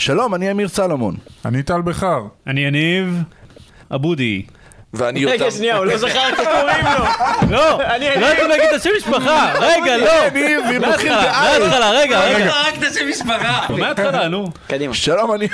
[0.00, 1.16] שלום, אני אמיר סלומון.
[1.44, 2.22] אני טל בכר.
[2.46, 3.22] אני יניב
[3.94, 4.42] אבודי.
[4.94, 5.34] ואני יותם...
[5.34, 7.04] רגע, שנייה, הוא לא זכר איך קוראים לו.
[7.56, 7.78] לא,
[8.20, 9.52] לא יכולים להגיד את השם משפחה.
[9.60, 10.12] רגע, לא.
[10.80, 12.52] מההתחלה, רגע, רגע.
[12.54, 13.66] רק את השם משפחה.
[13.78, 14.50] מההתחלה, נו.
[14.66, 14.94] קדימה.
[14.94, 15.48] שלום, אני...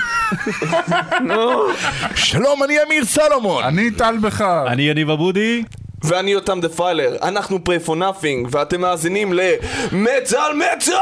[2.15, 3.65] שלום, אני אמיר סלומון.
[3.65, 4.67] אני טל בכר.
[4.67, 5.65] אני יניב אבודי.
[6.07, 11.01] ואני יותם Defiler, אנחנו Pray for Nothing, ואתם מאזינים למטאל מטאל!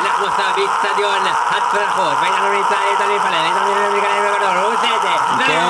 [0.00, 1.18] אנחנו עכשיו באיצטדיון
[1.50, 5.08] הצרחות, ואנחנו נמצאים איתנו לפלל, איתנו לפלל, בגדול, הוא עושה את זה.
[5.46, 5.64] כן,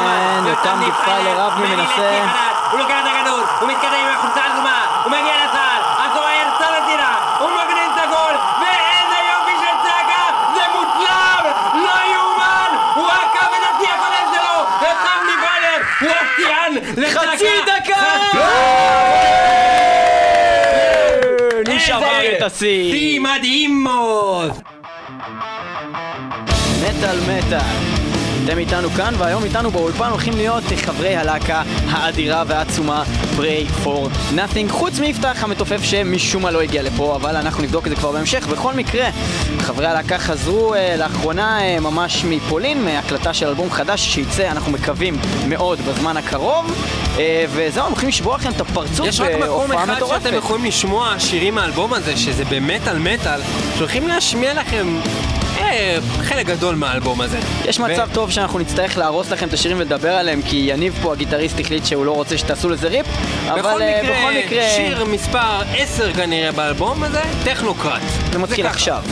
[0.47, 2.25] יותם דיפלר, אבני מנסה.
[2.71, 7.15] הוא לוקח את הכדור, הוא מתקדם עם החולצה האדומה, הוא מגיע לסל, השוער צד הטירה,
[7.39, 11.43] הוא מגנין את הגול, ואיזה יופי של צעקה, זה מושלם,
[11.75, 14.57] לא יאומן, הוא עקב את השיא הקודם שלו,
[14.89, 16.11] יותם דיפלר, הוא
[17.07, 17.33] השיאן לצעקה.
[17.33, 18.03] חצי דקה!
[21.71, 22.91] הוא שבר את השיא.
[22.93, 24.53] שיא מדהים מאוד!
[26.83, 27.98] מטאל מטאל.
[28.49, 33.03] אתם איתנו כאן, והיום איתנו באולפן הולכים להיות חברי הלהקה האדירה והעצומה
[33.37, 37.91] Pray for Nothing, חוץ מיפתח המתופף שמשום מה לא הגיע לפה, אבל אנחנו נבדוק את
[37.91, 38.47] זה כבר בהמשך.
[38.47, 39.09] בכל מקרה,
[39.59, 45.17] חברי הלהקה חזרו אה, לאחרונה אה, ממש מפולין, מהקלטה של אלבום חדש שייצא, אנחנו מקווים
[45.49, 46.85] מאוד בזמן הקרוב,
[47.19, 50.23] אה, וזהו, הם הולכים לשבור לכם את הפרצוף יש רק מקום בהופעה אחד מטורפת.
[50.23, 53.41] שאתם יכולים לשמוע שירים מהאלבום הזה, שזה באמת על מטאל,
[53.77, 55.01] שהולכים להשמיע לכם
[56.23, 57.39] חלק גדול מהאלבום הזה.
[57.65, 61.61] יש מצב טוב שאנחנו נצטרך להרוס לכם את השירים ולדבר עליהם כי יניב פה הגיטריסט
[61.61, 63.07] החליט שהוא לא רוצה שתעשו לזה ריפ
[63.49, 68.03] אבל בכל אה, מקרה, בכל מקרה שיר מספר 10 כנראה באלבום הזה, טכנוקרט.
[68.33, 68.67] זה מתחיל.
[68.67, 69.03] עכשיו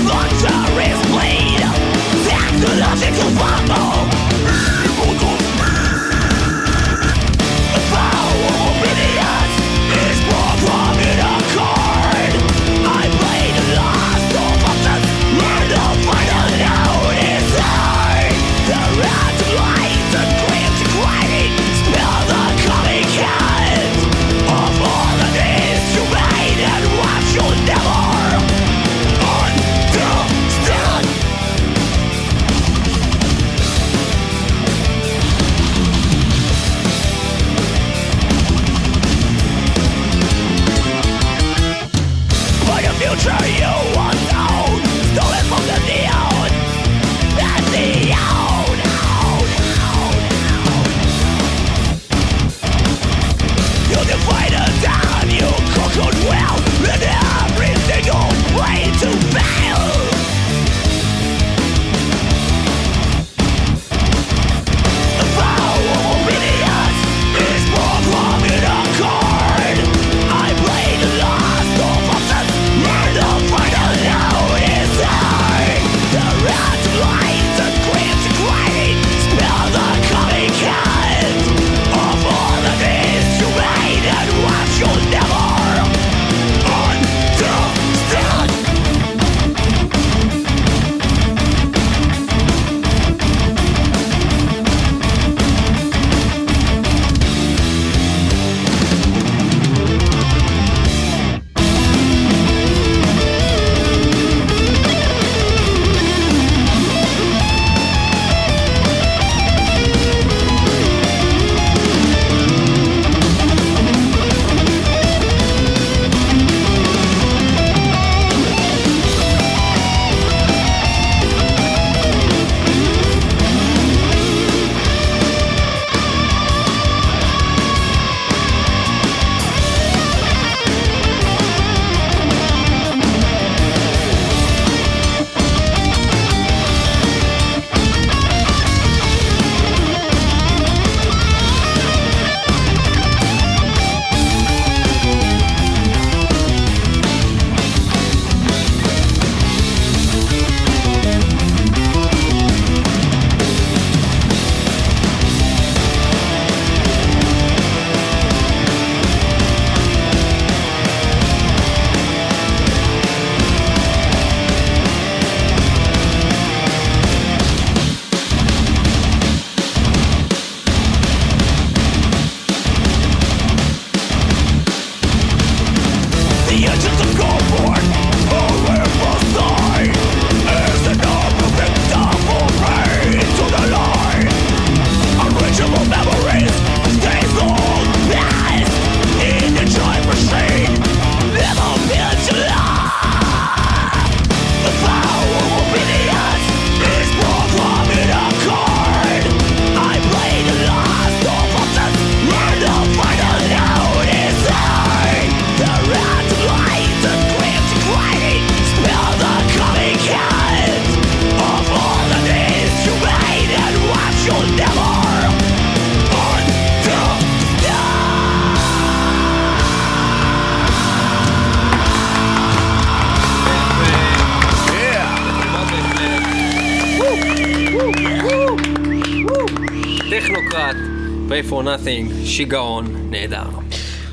[231.36, 233.44] Pray for Nothing, שיגעון, נהדר.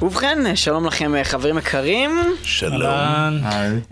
[0.02, 2.82] ובכן, שלום לכם אה, חברים יקרים, שלום.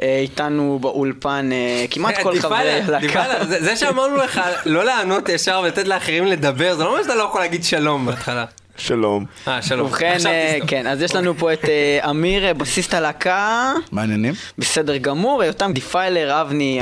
[0.02, 3.06] אה, איתנו באולפן אה, כמעט כל חברי הלהקה.
[3.06, 7.22] Defiler, זה שאמרנו לך לא לענות ישר ולתת לאחרים לדבר, זה לא אומר שאתה לא
[7.22, 8.44] יכול להגיד שלום בהתחלה.
[8.76, 9.24] שלום.
[9.48, 9.86] אה, שלום.
[9.86, 10.18] ובכן.
[10.66, 11.64] כן, אז יש לנו פה את
[12.10, 14.34] אמיר, בסיסט הלהקה, מה העניינים?
[14.58, 16.80] בסדר גמור, יותם Defiler, אבני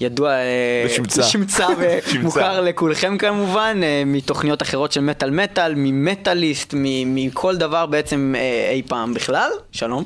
[0.00, 0.42] הידוע אה,
[0.86, 1.20] לשמצה.
[1.20, 1.66] לשמצה
[2.14, 8.70] ומוכר לכולכם כמובן, אה, מתוכניות אחרות של מטאל מטאל, ממטאליסט, מ- מכל דבר בעצם אה,
[8.72, 10.04] אי פעם בכלל, שלום.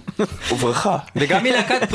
[0.53, 0.97] וברכה.
[1.17, 1.89] וגם מלהקת.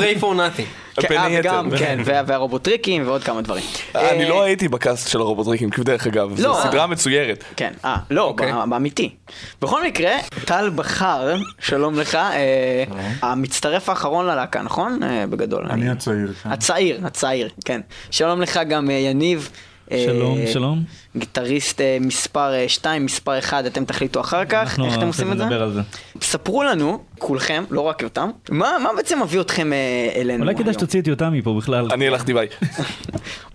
[1.00, 1.48] כן, בין אה, היתר.
[1.66, 3.64] וגם, כן, וה- והרובוטריקים ועוד כמה דברים.
[3.94, 6.60] אני אה, לא הייתי בקאסט של הרובוטריקים, דרך אגב, זו לא.
[6.62, 7.44] סדרה מצוירת.
[7.56, 8.52] כן, אה, לא, אוקיי.
[8.68, 9.14] באמיתי.
[9.62, 10.10] בכל מקרה,
[10.44, 12.84] טל בכר, שלום לך, אה,
[13.22, 15.02] המצטרף האחרון ללהקה, נכון?
[15.02, 15.66] אה, בגדול.
[15.70, 16.52] אני הצעיר כאן.
[16.52, 17.80] הצעיר, הצעיר, כן.
[18.10, 19.50] שלום לך גם אה, יניב.
[19.92, 20.84] אה, שלום, שלום.
[21.16, 25.38] גיטריסט אה, מספר 2, מספר 1, אתם תחליטו אחר כך, אנחנו איך אתם עושים את
[25.38, 25.44] זה?
[25.44, 25.80] נדבר על זה.
[26.20, 30.74] ספרו לנו, כולכם, לא רק יותם, מה מה בעצם מביא אתכם אה, אלינו אולי כדאי?
[30.74, 31.88] שתוציא את יותם מפה בכלל.
[31.92, 32.46] אני הלכתי ביי.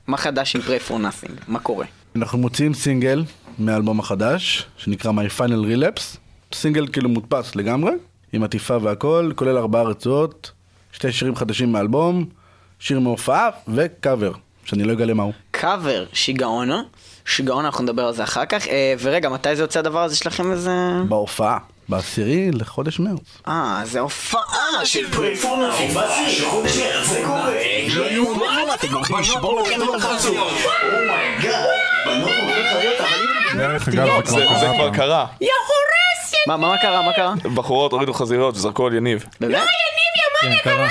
[0.08, 1.32] מה חדש עם Pray for Nothing?
[1.48, 1.86] מה קורה?
[2.16, 3.24] אנחנו מוציאים סינגל
[3.58, 6.18] מהאלבום החדש, שנקרא My Final Relapse.
[6.54, 7.92] סינגל כאילו מודפס לגמרי,
[8.34, 10.52] עם עטיפה והכל, כולל ארבעה רצועות,
[10.92, 12.26] שתי שירים חדשים מהאלבום,
[12.82, 14.32] שיר מהופעה וקאבר,
[14.66, 15.32] שאני לא אגלה מהו.
[15.52, 16.70] קאבר, שיגעון,
[17.26, 18.68] שיגעון, אנחנו נדבר על זה אחר כך.
[18.68, 20.14] אה, ורגע, מתי זה יוצא הדבר הזה?
[20.14, 20.72] יש לכם איזה...
[21.10, 21.58] בהופעה,
[21.90, 23.20] בעשירי לחודש מרץ.
[23.48, 24.42] אה, זה הופעה
[24.84, 25.12] של
[33.58, 34.96] דרך אגב, זה זה כבר זה קרה כבר פעם.
[34.96, 35.26] קרה.
[36.48, 37.02] מה, מה קרה?
[37.02, 37.34] מה קרה?
[37.56, 39.26] בחורות הורידו חזירות וזרקו על יניב.
[39.40, 39.64] באמת?
[40.64, 40.88] כן,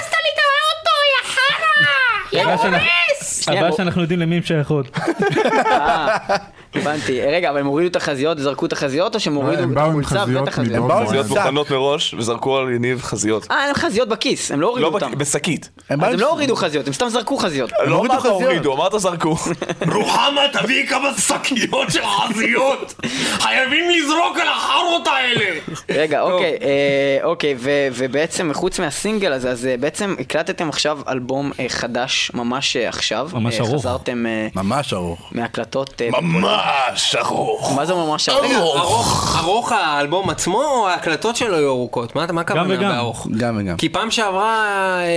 [2.30, 2.42] קרה.
[2.42, 2.99] הבעיה שאנחנו-
[3.46, 4.86] הבעיה שאנחנו יודעים למי הם שייכות.
[5.56, 6.16] אה,
[6.74, 7.20] הבנתי.
[7.20, 9.84] אה, רגע, אבל הם הורידו את החזיות, זרקו את החזיות, או שהם הורידו הם באו
[9.84, 10.72] עם חולצה חזיות ואת החזיות?
[10.72, 10.88] מדרום.
[10.88, 11.26] באו עם חזיות.
[11.26, 13.50] מוכנות מראש וזרקו על יניב חזיות.
[13.50, 15.18] אה, אין חזיות בכיס, הם לא הורידו לא אותם.
[15.18, 15.70] בשקית.
[15.90, 17.70] הם אז הם לא הורידו חזיות, הם סתם זרקו חזיות.
[17.86, 18.26] לא הורידו אמרת.
[18.26, 19.36] הורידו, אמרת זרקו.
[19.94, 22.94] רוחמה, תביאי כמה שקיות של חזיות!
[23.38, 25.60] חייבים לזרוק על החארות האלה!
[25.90, 32.30] רגע, אוקיי, אה, אוקיי, ו- ובעצם חוץ מהסינגל הזה, אז בעצם הקלטתם עכשיו אלבום חדש
[32.34, 33.28] ממש אה, עכשיו.
[33.32, 33.74] ממש אה, ארוך.
[33.80, 35.28] חזרתם אה, ממש ארוך.
[35.32, 36.02] מהקלטות.
[36.02, 37.72] אה, ממש ארוך.
[37.76, 38.76] מה זה ממש ארוך?
[38.76, 42.16] ארוך- ארוך האלבום עצמו או ההקלטות שלו יהיו ארוכות?
[42.16, 42.90] מה הכוונה וגם.
[42.90, 43.26] בארוך?
[43.38, 43.76] גם וגם.
[43.76, 44.66] כי פעם שעברה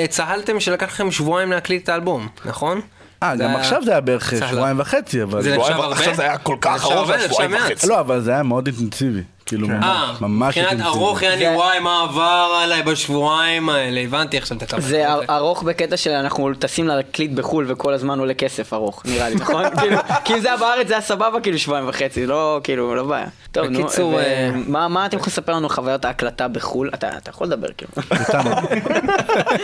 [0.10, 2.82] צהלתם שלקח לכם שבועיים להקליט את האלבום, נכון?
[3.24, 4.34] אה, גם היה- עכשיו זה היה בערך.
[4.50, 5.42] שבועיים וחצי, אבל...
[5.42, 5.92] זה נחשב הרבה?
[5.96, 7.54] עכשיו זה היה כל כך ארוך, זה זה שבועיים.
[7.56, 7.88] וחצי.
[7.88, 9.22] לא, אבל זה היה מאוד אינטנסיבי.
[9.46, 10.86] כאילו, ממש, אה, ממש מבחינת.
[10.86, 14.88] ארוך יעני זה- וואי מה עבר עליי בשבועיים האלה, הבנתי עכשיו את הכוונה.
[14.88, 15.06] זה.
[15.30, 19.64] ארוך בקטע שאנחנו טסים להקליט בחו"ל וכל הזמן עולה כסף ארוך, נראה לי, נכון?
[19.80, 23.04] כאילו, כי אם זה היה בארץ זה היה סבבה כאילו שבועיים וחצי, לא, כאילו, לא
[23.04, 23.26] בעיה.
[23.52, 26.90] טוב, נו, בקיצור, ו- אה, מה מה אתם יכולים לספר לנו חוויות ההקלטה בחו"ל?
[26.94, 27.92] אתה אתה יכול לדבר כאילו.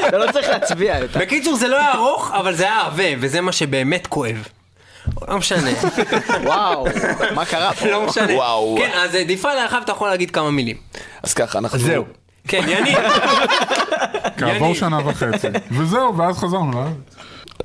[0.08, 0.96] אתה לא צריך להצביע.
[1.20, 4.48] בקיצור זה לא היה ארוך, אבל זה היה עבה, וזה מה שבאמת כואב.
[5.28, 5.70] לא משנה,
[6.44, 6.86] וואו,
[7.36, 7.86] מה קרה פה?
[7.86, 8.34] לא משנה.
[8.34, 8.76] וואו.
[8.78, 10.78] כן, אז אה, Defiler עכשיו אתה יכול להגיד כמה מילים.
[11.24, 11.80] אז ככה, אנחנו...
[11.80, 12.06] זהו.
[12.48, 12.98] כן, יניב.
[14.38, 14.76] כעבור.
[14.76, 15.48] שנה וחצי.
[15.72, 16.94] וזהו, ואז חזרנו לארץ.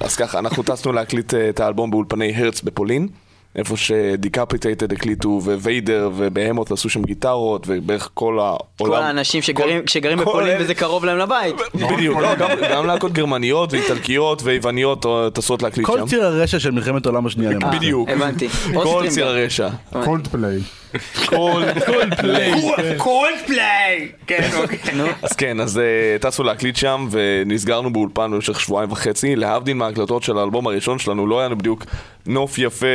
[0.00, 3.08] אז ככה, אנחנו טסנו להקליט אה, את האלבום באולפני Hertz בפולין.
[3.56, 8.58] איפה ש Decapitated הקליטו, ו Vader ו Behemoth עשו שם גיטרות, ובערך כל העולם.
[8.76, 11.54] כל האנשים שגרים שגרים כל בפולין אלה- וזה קרוב להם לבית.
[11.92, 16.06] בדיוק, לא, גם- גם להקות גרמניות ואיטלקיות ויווניות אה, טסות להקליט כל שם.
[16.06, 17.50] ציר הרשע של מלחמת העולם השנייה.
[17.64, 17.70] אה.
[17.70, 18.08] בדיוק.
[18.08, 18.48] הבנתי.
[18.82, 19.26] כל ציר.
[19.26, 19.68] הרשע.
[20.04, 20.58] Coldplay.
[21.26, 22.52] Coldplay.
[22.96, 24.08] Coldplay פליי!
[24.26, 24.78] כן, אוקיי.
[24.94, 25.82] נו, אז כן, אז אה,
[26.20, 29.36] טסנו להקליט שם ונסגרנו באולפן במשך שבועיים וחצי.
[29.36, 31.84] להבדיל מההקלטות של האלבום הראשון שלנו, לא היה לנו בדיוק
[32.26, 32.86] נוף יפה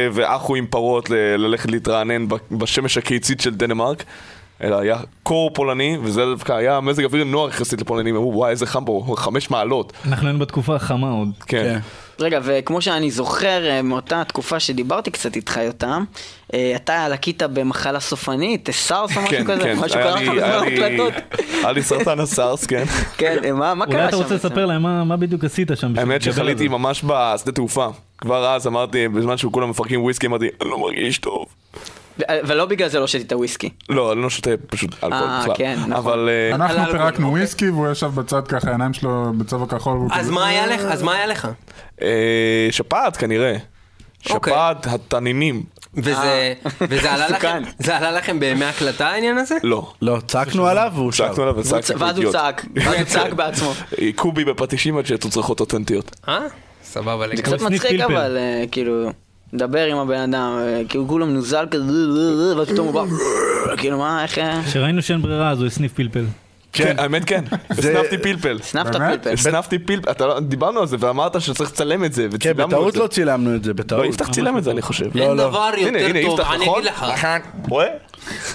[0.50, 4.04] ואחו עם פרות ל- ללכת להתרענן ב- בשמש הקיצית של דנמרק.
[4.64, 8.66] אלא היה קור פולני, וזה דווקא היה מזג אוויר נוח יחסית לפולנים, אמרו וואי איזה
[8.66, 9.94] חם פה, חמש מעלות.
[10.06, 11.30] אנחנו היינו בתקופה החמה עוד.
[11.48, 11.64] כן.
[11.64, 11.80] כן.
[12.22, 16.04] רגע, וכמו שאני זוכר אה, מאותה תקופה שדיברתי קצת איתך יותם,
[16.54, 19.64] אה, אתה לקית במחלה סופנית, סארס או משהו כן, כזה?
[19.64, 21.14] כן, משהו היה קרה לי- לך בזמן ההקלטות?
[21.64, 22.84] היה לי סרטן הסארס, כן.
[23.18, 23.98] כן, אה, מה מה קרה שם?
[23.98, 24.36] אולי אתה רוצה?
[24.36, 25.94] לספר להם מה- מה בדיוק עשית שם.
[25.98, 26.68] האמת שחליתי.
[26.68, 27.88] ממש בשדה תעופה.
[28.18, 31.46] כבר אז אמרתי, בזמן שכולם מפרקים וויסקי, אמרתי, אני לא מרגיש טוב.
[32.44, 33.70] ולא בגלל זה לא שתית וויסקי.
[33.90, 35.56] לא, אני לא שותה פשוט אלכוהול אה, בכלל.
[35.56, 35.94] כן, נכון.
[35.94, 36.30] אבל...
[36.30, 37.40] אה, על אנחנו פירקנו אוקיי.
[37.40, 40.00] וויסקי והוא ישב בצד ככה, העיניים שלו בצבע כחול.
[40.12, 40.82] אז כזה, מה היה לך?
[40.82, 41.48] אז מה היה לך?
[42.02, 43.56] אה, שפעת כנראה.
[44.30, 44.54] אוקיי.
[44.54, 45.64] שפעת התנינים.
[45.94, 47.30] וזה וזה עלה.
[47.38, 49.56] לכם, זה עלה לכם בימי הקלטה העניין הזה?
[49.64, 49.92] לא.
[50.02, 51.28] לא, צעקנו עליו והוא שר.
[51.28, 52.32] צעקנו עליו וצעקנו ואז הוא.
[52.32, 53.74] צעק, ואז הוא צעק בעצמו.
[53.98, 56.16] היכו בי בפטישים עד שיצאו צרחות אותנטיות.
[56.28, 56.40] אה?
[56.84, 57.44] סבבה זה.
[57.44, 58.02] קצת מצחיק.
[58.02, 59.10] אבל, אה, כאילו,
[59.54, 61.84] לדבר עם הבן אדם, אה, כאילו כולו מנוזל כזה,
[62.58, 63.04] ואז פתאום הוא בא,
[63.78, 64.38] כאילו מה, איך...
[64.40, 66.26] אה, כשראינו שאין ברירה, אז הוא הסניף פלפל.
[66.74, 67.44] כן, האמת כן.
[67.70, 68.60] הסנפתי פלפל.
[68.62, 69.24] סנפת באמת?
[69.24, 69.34] פלפל.
[69.34, 72.96] הסנפתי פלפל, אתה לא- דיברנו על זה ואמרת שצריך לצלם את זה, כן, בטעות.
[72.96, 74.06] לא צילמנו את זה, לא, בטעות.
[74.06, 75.18] יפתח צילם את זה אני חושב.
[75.18, 75.50] אין לא.
[75.50, 76.80] דבר יותר טוב, אני נכון?
[76.82, 77.06] אגיד לך.
[77.70, 77.86] רואה?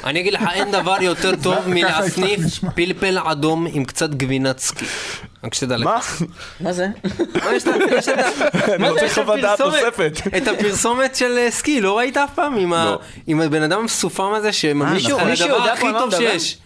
[0.05, 2.41] אני אגיד לך, אין דבר יותר טוב מלהסניף.
[2.75, 4.85] פלפל אדום עם קצת גבינת סקי.
[5.45, 5.85] רק שתדע לך.
[5.87, 5.99] מה?
[6.61, 6.87] מה זה?
[7.45, 7.77] מה יש לך?
[8.79, 10.21] זה, רוצה חוות דעת נוספת.
[10.37, 12.57] את הפרסומת של אה, סקי, לא ראית אף פעם?
[12.57, 12.73] עם
[13.41, 13.45] לא.
[13.45, 16.15] הבן אדם המסופם הזה שממליץ מישהו- על מישהו הדבר יודע הכי על טוב?
[16.15, 16.59] שיש.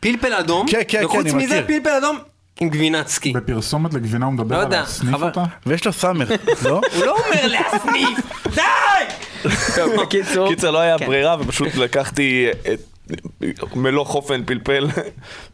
[0.00, 1.62] פלפל אדום, כן, כן, כן, וחוץ אני מזה.
[1.66, 2.18] פלפל אדום
[2.60, 3.32] עם גבינת סקי.
[3.32, 5.14] בפרסומת לגבינה הוא מדבר לא על להסניף.
[5.22, 5.44] אותה?
[5.66, 6.26] ויש לו סאמר,
[6.64, 6.80] לא?
[6.94, 8.18] הוא לא אומר להסניף,
[8.54, 8.60] די!
[9.76, 10.48] טוב, בקיצור.
[10.48, 11.06] קיצר לא היה כן.
[11.06, 12.80] ברירה ופשוט לקחתי את
[13.74, 14.86] מלוא חופן פלפל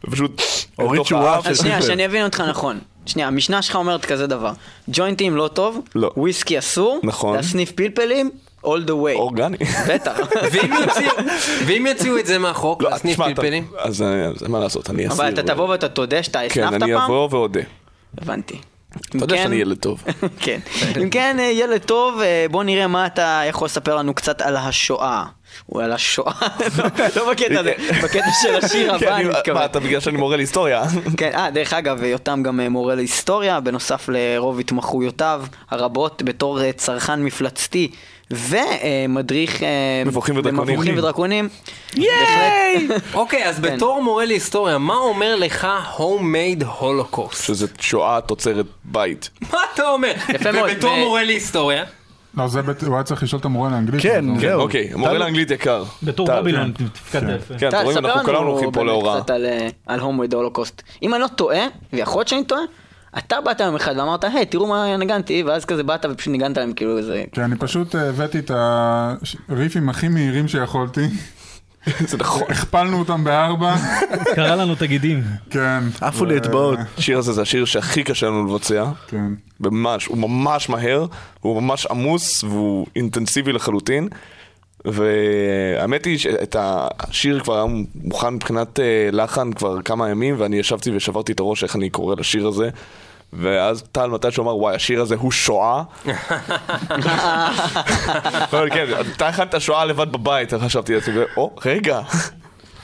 [0.03, 0.41] ופשוט
[0.75, 1.39] הוריד שורה.
[1.43, 1.81] של שנייה.
[1.81, 2.79] שאני אבין אותך נכון.
[3.05, 4.51] שנייה, המשנה שלך אומרת כזה דבר.
[4.87, 6.11] ג'וינטים לא טוב, לא.
[6.17, 7.35] וויסקי אסור, נכון.
[7.35, 8.29] להסניף פלפלים,
[8.65, 9.15] all the way.
[9.15, 9.57] אורגני.
[9.87, 10.17] בטח.
[10.51, 13.67] ואם יוציאו- יוציאו את זה מהחוק, לא, להסניף פלפלים?
[13.77, 14.01] אז
[14.41, 15.17] אז מה לעשות, אני אסיר.
[15.17, 17.01] אבל אתה תבוא ואתה תודה שאתה כן, הסנפת אני פעם?
[17.01, 17.61] אבוא ואודה.
[18.21, 18.57] הבנתי.
[19.09, 20.03] אתה יודע שאני ילד טוב.
[20.43, 20.59] כן.
[21.01, 24.57] אם כן, אה, ילד טוב, אה, בוא נראה מה אתה יכול לספר לנו קצת על
[24.57, 25.23] השואה.
[25.71, 26.31] או על השואה,
[27.15, 29.57] לא- בקטע הזה, בקטע של השיר כן, הבא, אני- מתכוון.
[29.57, 30.83] מה, אתה בגלל שאני מורה להיסטוריה?
[31.17, 36.71] כן, אה, דרך אגב, יותם גם אה, מורה להיסטוריה, בנוסף לרוב התמחויותיו הרבות בתור אה,
[36.71, 37.91] צרכן מפלצתי
[38.31, 39.63] ומדריך...
[39.63, 39.67] אה,
[40.05, 40.65] מבוכים ודרקונים.
[40.75, 41.49] במבוכים ודרקונים.
[41.95, 42.87] ייי!
[43.13, 43.61] אוקיי, אז כן.
[43.75, 45.67] בתור מורה להיסטוריה, מה אומר לך
[45.97, 47.35] homemade holocaust?
[47.35, 49.29] שזה שואה תוצרת בית.
[49.51, 50.11] מה אתה אומר?
[50.29, 51.83] יפה מאוד, ובתור מורה להיסטוריה,
[52.37, 54.01] לא, זה הוא היה צריך לשאול את המורה לאנגלית.
[54.01, 54.61] כן, אבל- זהו.
[54.61, 55.83] אוקיי, מורה לאנגלית יקר.
[56.03, 57.53] בתור בבילון, תפקדת יפה.
[57.57, 59.21] כן, אתה טל, רואים, ספר אנחנו כולנו לנו הולכים פה להוראה.
[59.21, 60.81] קצת על, אה, על הומוויד הולוקוסט.
[61.03, 61.59] אם אני לא טועה,
[61.93, 62.61] ויכול להיות שאני טועה,
[63.17, 66.73] אתה באת יום אחד ואמרת, היי, תראו מה ניגנתי, ואז כזה באת ופשוט ניגנת להם
[66.73, 67.23] כאילו איזה...
[67.31, 68.51] כן, אני פשוט אה, הבאתי את
[69.49, 71.01] הריפים הכי מהירים שיכולתי,
[72.09, 72.43] זה נכון.
[72.49, 73.75] הכפלנו אותם בארבע,
[74.35, 75.23] קרא לנו את הגידים.
[75.49, 75.83] כן.
[76.01, 76.79] עפו לי אצבעות.
[76.97, 78.85] השיר הזה זה השיר שהכי קשה לנו לבצע.
[79.07, 79.33] כן.
[79.59, 81.05] ממש, הוא ממש מהר,
[81.41, 84.07] הוא ממש עמוס והוא אינטנסיבי לחלוטין.
[84.85, 90.95] והאמת היא שאת השיר כבר היה מוכן מבחינת אה, לחן כבר כמה ימים ואני ישבתי
[90.95, 92.69] ושברתי את הראש איך אני קורא לשיר הזה
[93.33, 95.83] ואז טל מתי שהוא אמר וואי השיר הזה הוא שואה
[98.73, 98.85] כן,
[99.15, 102.01] אתה הכנת שואה לבד בבית, חשבתי לעצמי, או, רגע.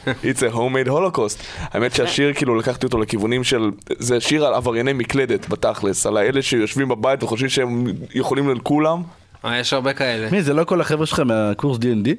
[0.07, 1.43] It's a homemade holocaust.
[1.61, 3.71] האמת שהשיר, כאילו, לקחתי אותו לכיוונים של...
[3.99, 6.05] זה שיר על עברייני מקלדת, בתכלס.
[6.05, 9.01] על האלה שיושבים בבית וחושבים שהם יכולים על כולם.
[9.45, 10.31] אה, יש הרבה כאלה.
[10.31, 12.09] מי, זה לא כל החבר'ה שלך מהקורס D&D?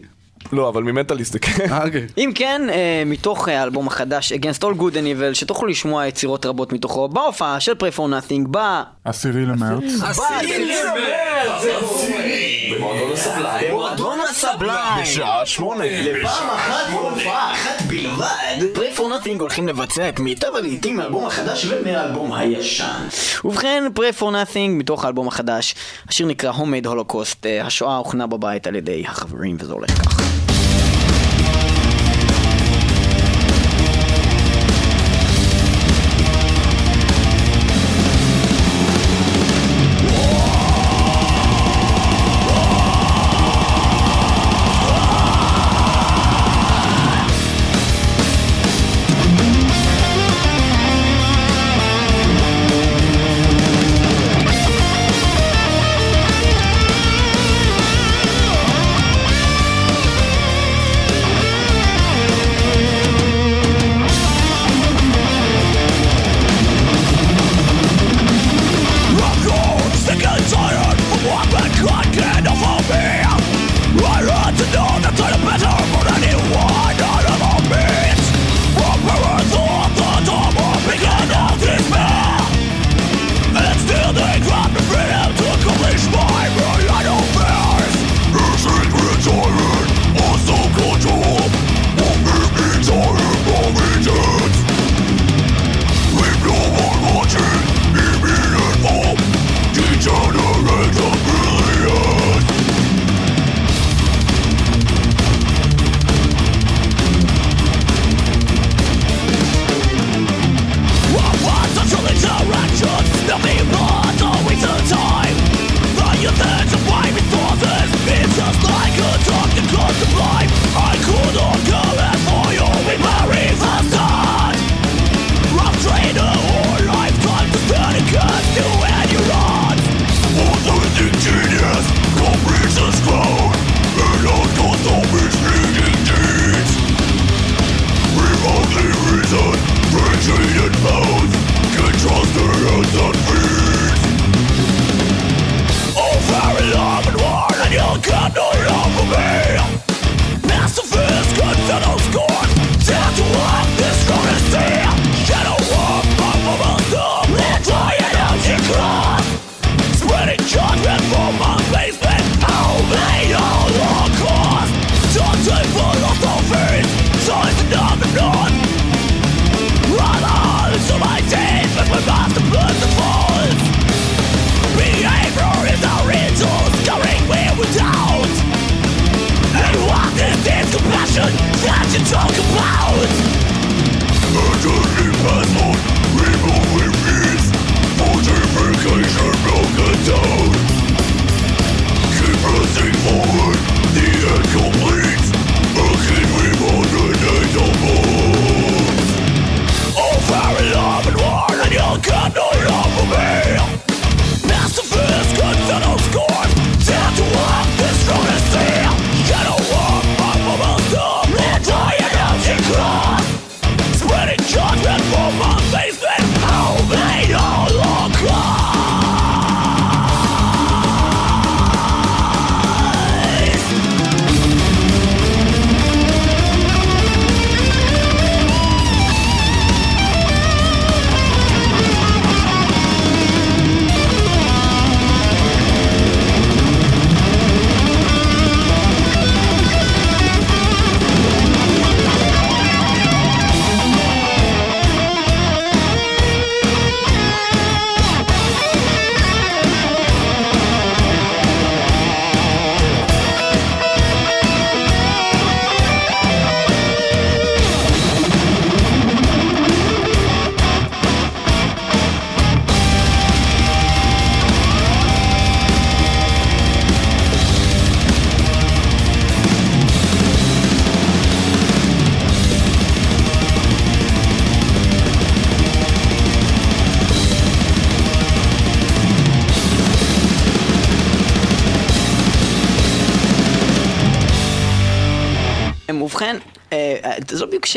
[0.53, 1.73] לא, אבל ממנטליסט זה כן.
[1.73, 2.07] אה, אוקיי.
[2.19, 6.47] אם כן, אה, מתוך אה, האלבום החדש, Against All Good and Evil, שתוכלו לשמוע יצירות
[6.47, 8.59] רבות מתוכו, בהופעה של Pray for Nothing, ב...
[9.05, 9.85] עשירי למרץ.
[13.71, 15.03] מועדון הסבליים!
[15.03, 15.85] בשעה שמונה.
[16.23, 21.67] פעם אחת והופעה אחת בלבד, Pray for Nothing הולכים לבצע את מיטב הלעיתים מהאלבום החדש
[21.69, 23.07] ומהאלבום הישן.
[23.45, 25.75] ובכן, Pray for Nothing מתוך האלבום החדש,
[26.09, 30.38] השיר נקרא Homemade Holocaust, אה, השואה הוכנה בבית על ידי החברים וזה הולך ככה.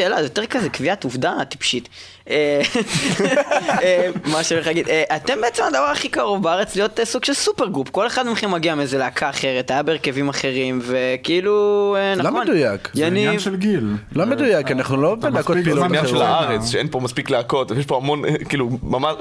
[0.02, 1.90] שאלה, זה יותר כזה קביעת עובדה טיפשית.
[2.30, 2.62] אה,
[3.84, 7.34] אה, מה שאני הולך להגיד, אה, אתם בעצם הדבר הכי קרוב בארץ להיות סוג של
[7.34, 12.42] supergroup, כל אחד מכם מגיע מאיזה להקה אחרת, היה בהרכבים אחרים, וכאילו, לא נכון.
[12.42, 12.90] מדויק.
[12.94, 13.94] זה עניין של גיל.
[14.16, 16.22] לא מדויק, אנחנו לא בלהקות פעילות זמן עניין של.
[16.22, 19.16] הארץ, שאין פה מספיק להקות, יש פה המון, כאילו, ממש...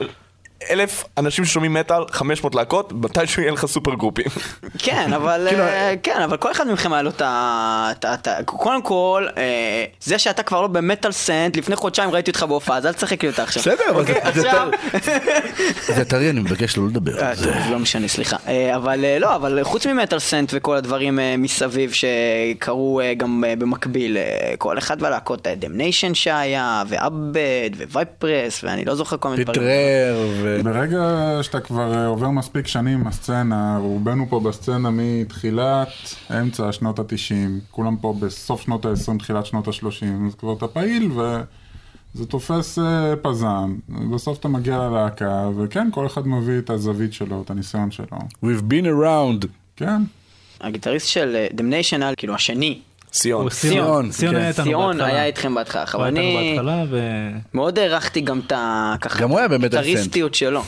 [0.70, 4.24] אלף אנשים ששומעים מטאל, 500 להקות, מתישהו יהיה לך supergroup ים.
[4.78, 7.90] כן, אבל, כאילו, אה, כן, אבל כל אחד מכם היה לו את ה...
[8.44, 9.42] קודם כל, אה,
[10.00, 13.28] זה שאתה כבר לא במטאל סנט, לפני חודשיים ראיתי אותך בהופעה, אז אל תשחק לי
[13.30, 13.62] אותה עכשיו.
[13.62, 14.68] בסדר, אבל זה- אוקיי, זה עכשיו...
[15.96, 17.44] זה טרי, אני מבקש לא לדבר אה, על זה.
[17.52, 18.36] טוב, לא משנה, סליחה.
[18.48, 23.44] אה, אבל אה, לא, אבל חוץ ממטאל סנט וכל הדברים אה, מסביב שקרו אה, גם
[23.46, 24.22] אה, במקביל, אה,
[24.58, 29.60] כל אחד והלהקות, דמניישן שהיה, ואבד, ווייפרס, ואני לא זוכר כל מיני דברים.
[29.60, 30.16] פיטרר,
[30.58, 30.64] ו...
[30.64, 35.88] ברגע שאתה כבר אה, עובר מספיק שנים עם הסצנה, רובנו פה בסצנה מתחילת,
[36.40, 37.34] אמצע שנות ה-90,
[37.70, 43.14] כולם פה בסוף שנות ה-20, תחילת שנות ה-30, אז כבר אתה פעיל וזה תופס אה,
[43.22, 43.76] פזם.
[43.88, 48.18] בסוף אתה מגיע ללהקה, וכן, כל אחד מביא את הזווית שלו, את הניסיון שלו.
[48.44, 49.46] We've been around.
[49.76, 50.02] כן,
[50.60, 52.78] הגיטריסט של Damnation, כאילו השני, סיון.
[52.78, 54.40] הוא ציון, ציון, ציון כן.
[54.40, 55.06] היה איתנו ציון בהתחלה.
[55.14, 56.54] היה איתכם בהתחלה, אבל אני.
[57.54, 58.94] מאוד הערכתי גם את ה...
[59.00, 59.84] ככה, גם הוא היה ב Metal Scent.
[59.84, 60.62] הגיטריסטיות שלו.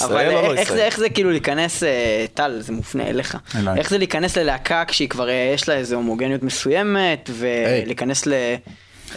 [0.00, 0.72] אבל או לא איך-?
[0.72, 3.36] זה- איך זה כאילו להיכנס, אה, טל, זה מופנה אליך.
[3.76, 8.32] איך זה להיכנס ללהקה כשהיא כבר אה, יש לה איזו הומוגניות מסוימת, ולהיכנס ל...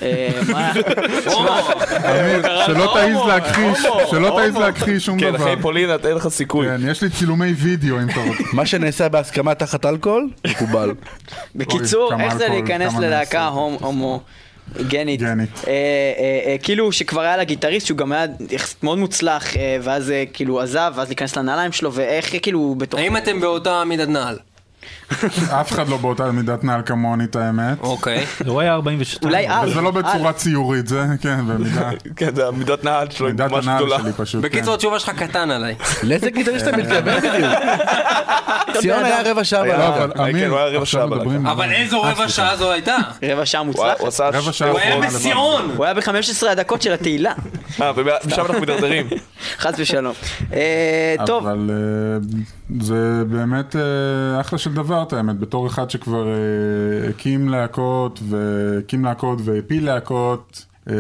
[0.02, 0.74] אה, מה?
[2.10, 5.38] אמיר, שלא תעז להכחיש, שלא תעז להכחיש שום כן, דבר.
[5.38, 6.68] אחרי פולין אין לך סיכוי.
[6.68, 8.44] כן, יש לי צילומי וידאו אם אתה רוצה.
[8.54, 10.92] מה שנעשה בהסכמה תחת אלכוהול, מקובל.
[11.56, 14.22] בקיצור, איך זה להיכנס ללהקה הומו...
[14.78, 15.50] גנית, גנית.
[15.68, 19.78] אה, אה, אה, כאילו שכבר היה לה גיטריסט שהוא גם היה יחסית מאוד מוצלח אה,
[19.82, 23.84] ואז אה, כאילו עזב ואז להיכנס לנעליים שלו ואיך אה, כאילו בתוך האם אתם באותה
[23.84, 24.38] מידת נעל?
[25.62, 27.80] אף אחד לא באותה מידת נעל כמוני, את האמת.
[27.80, 28.26] אוקיי.
[28.46, 29.20] הוא היה 42.
[29.34, 29.92] אולי אז, וזה לא.
[29.92, 33.84] בצורה ציורית, זה, כן, במידה, כן, זה המידת נעל שלו מידת הנעל.
[34.02, 34.50] שלי פשוט, כן.
[34.50, 35.76] בקיצור, התשובה שלך קטן עליי.
[36.04, 37.54] לאיזה גיטריסט אתה מתכוון בדיוק?
[38.82, 39.88] ציון היה רבע שעה לא.
[39.88, 41.08] אבל כן, אמיר, עכשיו.
[41.08, 41.48] מדברים...
[41.48, 42.96] אבל איזו רבע שעה זו הייתה?
[43.24, 44.30] רבע שעה הוא היה- מוצלח, הוא עשה...
[44.30, 45.72] רבע שעה הוא היה בציון!
[45.78, 46.10] הוא היה ב-15
[46.52, 47.34] הדקות של התהילה,
[47.82, 49.08] אה, ומשם אנחנו מדרדרים.
[49.58, 50.14] חס ושלום.
[50.54, 52.40] אה, טוב, אבל אה,
[52.82, 53.82] זה באמת אה,
[54.42, 56.34] אחלה של דבר, את האמת, בתור אחד שכבר אה,
[57.10, 60.66] הקים להקות, והקים להקות והפיל להקות.
[60.90, 60.94] אה,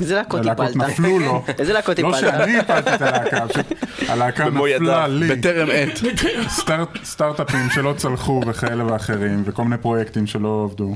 [0.00, 0.76] איזה להקות הלהקות הפלת?
[0.88, 1.42] נפלו לו.
[1.58, 2.20] איזה להקות לא הפלת?
[2.20, 3.66] שאני הפלתי את הלהקה, פשוט
[4.08, 5.06] הלהקה נפלה.
[5.06, 5.28] לי.
[5.36, 5.98] בטרם עת.
[6.60, 10.94] סטארט- סטארט-אפים שלא צלחו וכאלה ואחרים, וכל מיני פרויקטים שלא עבדו.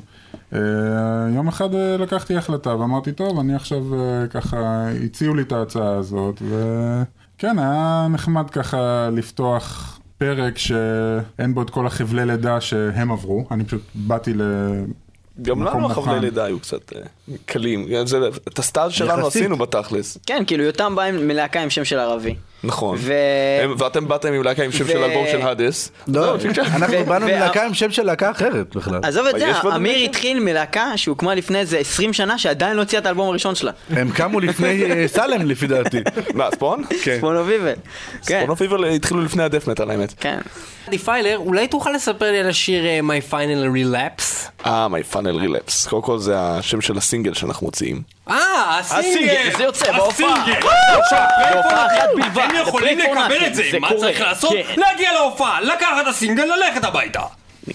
[0.52, 0.58] אה,
[1.34, 3.82] יום אחד אה, לקחתי החלטה ואמרתי, טוב, אני עכשיו
[4.30, 4.56] ככה,
[5.04, 6.42] הציעו לי את ההצעה הזאת,
[7.36, 13.64] וכן, היה נחמד ככה לפתוח פרק שאין בו את כל החבלי לידה שהם עברו, אני
[13.64, 14.42] פשוט באתי ל...
[15.42, 15.86] גם לנו.
[15.86, 16.92] החבלי לידה היו קצת...
[17.30, 17.86] אה, קלים.
[18.06, 19.42] זה- את הסטאז' שלנו יחסית.
[19.42, 20.18] עשינו בתכלס.
[20.26, 22.34] כן, כאילו יותם בא עם מלהקה עם שם של ערבי.
[22.64, 22.98] נכון.
[23.00, 23.12] ו-
[23.62, 25.90] הם- ואתם באתם עם להקה עם שם ו- של אלבום של האדס.
[26.08, 29.00] לא, אנחנו ו- באנו ו- מלהקה עם שם של להקה אחרת בכלל.
[29.02, 29.96] עזוב את זה, אמיר?
[29.98, 33.70] התחיל מלהקה שהוקמה לפני איזה 20 שנה שעדיין לא הוציאה את האלבום הראשון שלה.
[33.90, 35.98] הם קמו לפני אה, Salem לפי דעתי.
[36.34, 36.82] מה, Spawn?
[37.02, 37.16] כן.
[37.18, 37.72] Spawn of Evil.
[38.26, 40.14] כן, Spawn of Evil התחילו לפני ה death metal האמת.
[40.20, 40.38] כן.
[40.90, 44.50] Defiler, אולי תוכל לספר לי על השיר אה, My Final Relapse?
[44.66, 45.88] אה, My Final Relapse.
[45.90, 48.02] קודם כל זה השם של הסינגל שאנחנו מוציאים.
[48.30, 49.50] אה, הסינגל!
[49.56, 50.32] זה יוצא בהופעה.
[50.42, 50.60] הסינגל!
[51.52, 52.38] בהופעה אחת בלבד.
[52.38, 53.46] הם יכולים לקבל.
[53.46, 53.88] את זה, מה.
[53.98, 54.52] צריך לעשות?
[54.52, 54.80] כן.
[54.80, 57.22] להגיע להופעה, לקחת הסינגל, ללכת הביתה.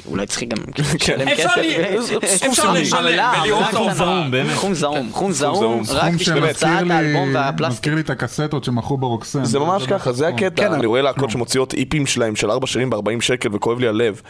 [0.05, 0.57] אולי צריך גם
[0.95, 1.57] לשלם אפשר כסף.
[1.57, 1.75] לי-
[2.17, 3.95] ו- אפשר לשלם ולראות.
[3.95, 4.55] זעום, באמת.
[4.55, 5.83] סכום זעום, סכום זעום.
[5.89, 7.71] רק בשביל הוצאת האלבום והפלסטיק.
[7.73, 9.45] מזכיר לי את הקסטות שמכרו ברוקסן.
[9.45, 10.63] זה ממש ככה, זה הקטע.
[10.63, 14.21] כן, אני רואה להקות שמוציאות איפים שלהם של ארבע שירים ב-40 שקל וכואב לי הלב.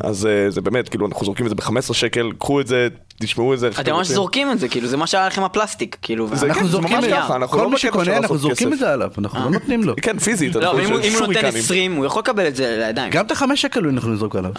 [0.00, 2.88] אז אה, זה באמת, כאילו, אנחנו זורקים את זה ב-15 שקל, קחו את זה,
[3.20, 3.68] תשמעו את זה.
[3.80, 4.08] אתם ממש.
[4.08, 6.28] זורקים את זה, כאילו זה מה שהיה לכם הפלסטיק, כאילו.
[6.32, 7.88] זה- אנחנו כן, זה זורקים ממש את זה, ככה, אנחנו כל לא מי בקטע של
[7.88, 8.74] שקונה אנחנו זורקים כסף.
[8.74, 9.94] את זה עליו, אנחנו לא נותנים לו.
[10.02, 10.54] כן, פיזית.
[10.54, 11.46] לא, אנחנו אם הוא נותן שוריקנים.
[11.56, 13.10] 20, הוא יכול לקבל את זה לידיים.
[13.12, 14.50] גם את החמש שקל אנחנו נזרוק עליו.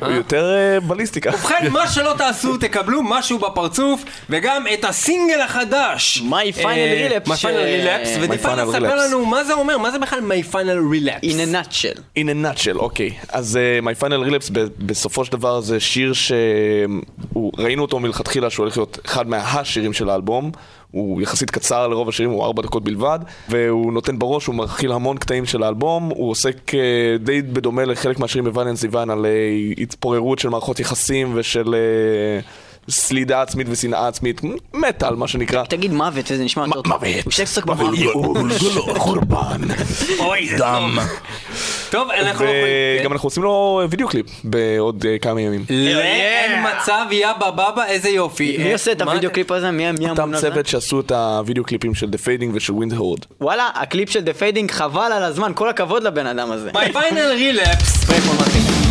[0.00, 1.30] הוא יותר אה, בליסטיקה.
[1.30, 6.22] ובכן, מה שלא תעשו, תקבלו משהו בפרצוף, וגם את הסינגל החדש.
[6.30, 9.06] My Final אה, Relapse, My Final Relapse, My ודיפאנה Final ספר Relapse.
[9.08, 11.24] לנו מה זה אומר, מה זה בכלל My Final Relapse.
[11.24, 12.00] In a nutshell.
[12.18, 13.10] In a nutshell, אוקיי.
[13.28, 18.76] אז uh, My Final Relapse בסופו של דבר זה שיר שראינו אותו מלכתחילה שהוא הולך
[18.76, 20.50] להיות אחד מהשירים של האלבום.
[20.90, 25.18] הוא יחסית קצר לרוב השירים, הוא ארבע דקות בלבד, והוא נותן בראש, הוא מכיל המון
[25.18, 29.26] קטעים של האלבום, הוא עוסק אה, די בדומה לחלק מהשירים ב Violence Ever Onward על
[29.26, 29.30] אה,
[29.78, 32.40] התפוררות של מערכות יחסים ושל אה,
[32.90, 34.40] סלידה עצמית ושנאה עצמית,
[34.74, 35.64] מטאל מה שנקרא.
[35.64, 36.92] תגיד מוות וזה נשמע יותר טוב.
[36.92, 37.24] מוות.
[37.24, 37.94] הוא שעסוק במוות.
[38.96, 39.60] חורבן.
[40.18, 40.90] אוי, זה טוב.
[41.90, 42.54] טוב, אנחנו יכולים...
[43.00, 45.64] וגם אנחנו עושים לו וידאו קליפ בעוד אה, כמה ימים.
[45.70, 48.56] לא, אין מצב, יא בבבה, איזה יופי.
[48.58, 49.70] מי עושה את הוידאו קליפ הזה?
[49.70, 50.50] מי מי אותם אמון על זה?
[50.50, 53.26] צוות שעשו את הוידאו קליפים של The Fading ושל Winterhorde.
[53.40, 56.70] וואלה, הקליפ של The Fading חבל על הזמן, כל הכבוד לבן אדם הזה.
[56.70, 58.87] My Final Relapse.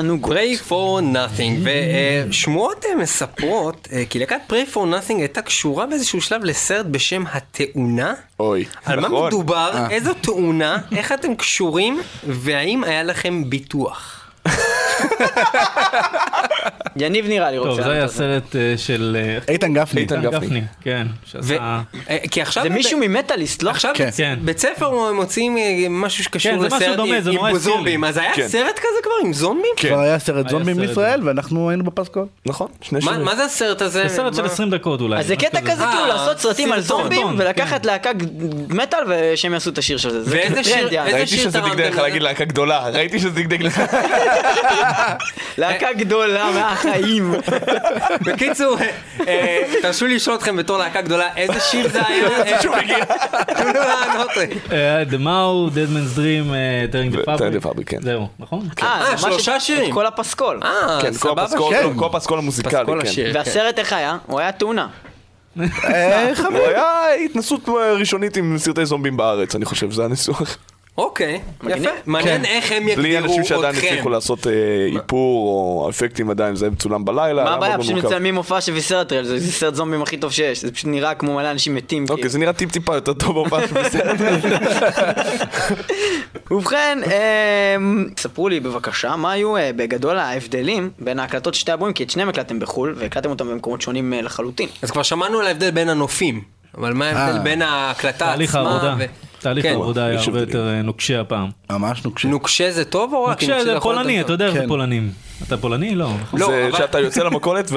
[0.00, 0.32] תענוגות.
[0.32, 1.68] Pray for nothing,
[2.28, 7.24] ושמועות אה, מספרות, אה, כי להקת Pray for nothing הייתה קשורה באיזשהו שלב לסרט בשם
[7.32, 8.14] התאונה.
[8.40, 9.26] אוי, על מה נכון.
[9.26, 9.90] מדובר, אה.
[9.90, 14.16] איזו תאונה, איך אתם קשורים, והאם היה לכם ביטוח?
[16.96, 17.70] יניב נראה לי רוצה.
[17.70, 18.08] טוב, זה היה.
[18.08, 20.00] סרט אה, של אה, איתן גפני.
[20.00, 20.62] איתן גפני.
[20.80, 21.06] כן.
[21.50, 21.80] אה,
[22.30, 22.62] כי עכשיו...
[22.62, 23.70] זה מישהו ממטאליסט, לא?
[23.70, 24.08] עכשיו כן.
[24.16, 24.38] כן.
[24.42, 27.58] בית ספר מוצאים אה, משהו שקשור כן, זה משהו לסרט דומה, עם-.
[27.58, 28.48] זומבים, אז היה כן.
[28.48, 29.70] סרט כזה כבר עם זומבים?
[29.76, 29.88] כן.
[29.88, 32.26] כבר היה סרט זומבים בישראל ואנחנו היינו בפסקול.
[32.46, 32.68] נכון,
[33.24, 34.08] מה זה הסרט הזה?
[34.08, 34.48] זה סרט של מה?
[34.48, 35.18] 20 דקות אולי.
[35.18, 37.34] אז זה קטע כזה כאילו לעשות סרטים על זומבים כן.
[37.38, 38.10] ולקחת להקה
[38.68, 40.22] מטאל ושהם יעשו את השיר של זה.
[40.22, 40.88] זה ואיזה שיר-.
[40.88, 41.98] איזה ראיתי שזה תרמתם דגדג לך?
[41.98, 43.82] להגיד להקה גדולה, ראיתי שזה דגדג לך.
[45.58, 47.34] להקה גדולה מהחיים.
[48.26, 48.86] בקיצור, אה,
[49.28, 52.26] אה, תרשו לי לשאול אתכם בתור להקה גדולה, איזה שיר זה היה?
[52.28, 53.04] אה, שהוא מגיע.
[53.46, 54.30] תנו לענות.
[54.72, 57.70] אה, The Mao, Dead Man's Dream, אה, Tearing the ו- Tearing the Fabric.
[57.70, 58.02] Fabric, כן.
[58.02, 58.68] זהו, נכון?
[58.82, 59.88] אה, ממש שלושה שירים.
[59.88, 60.60] את כל הפסקול.
[60.62, 61.42] אה, כן, כל סבבה.
[61.42, 61.86] הפסקול, כן.
[61.96, 63.06] כל הפסקול המוזיקלי, כן.
[63.06, 63.30] השיר.
[63.34, 64.16] והסרט איך היה?
[64.26, 64.86] הוא היה תאונה.
[65.60, 66.84] אה, הוא היה
[67.24, 70.56] התנסות אה, ראשונית עם סרטי זומבים בארץ, אני חושב, זה הניסוח.
[70.98, 71.40] אוקיי.
[71.68, 71.90] יפה.
[72.06, 73.86] מעניין איך הם בלי יגדירו אנשים שעדיין אתכם.
[73.86, 74.52] הצליחו לעשות אה,
[74.94, 77.44] איפור או אפקטים עדיין, זה מצולם בלילה.
[77.44, 77.78] מה הבעיה?
[77.78, 77.94] פשוט.
[77.94, 80.62] מצלמים מופע של ויסרטרל, זה סרט זומבים הכי טוב שיש.
[80.62, 82.02] זה פשוט נראה כמו מלא אנשים מתים.
[82.02, 82.28] אוקיי, כאילו.
[82.28, 84.20] זה נראה טיפ טיפה יותר טוב בהופעה של בסרט.
[86.50, 86.98] ובכן,
[87.76, 92.02] אמ, ספרו לי בבקשה, מה היו אה, בגדול ההבדלים בין ההקלטות של שתי הבויים, כי
[92.02, 94.68] את שניהם הקלטתם בחו"ל, והקלטתם אותם במקומות שונים אה, לחלוטין.
[94.82, 96.40] אז כבר שמענו על ההבדל בין הנופים,
[96.78, 97.38] אבל מה ההבדל.
[97.38, 98.96] בין ההקלטה תהליך עצמה?
[99.40, 99.70] תהליך כן.
[99.70, 100.40] העבודה היה הרבה.
[100.40, 101.48] יותר אה, נוקשה הפעם.
[101.70, 102.28] ממש נוקשה.
[102.28, 103.30] נוקשה זה טוב או רק?
[103.42, 104.68] נוקשה זה פולני, אתה יודע איך זה כן.
[104.68, 105.10] פולנים.
[105.46, 105.94] אתה פולני?
[105.94, 106.10] לא.
[106.34, 107.70] לא, זה אבל- שאתה יוצא למכולת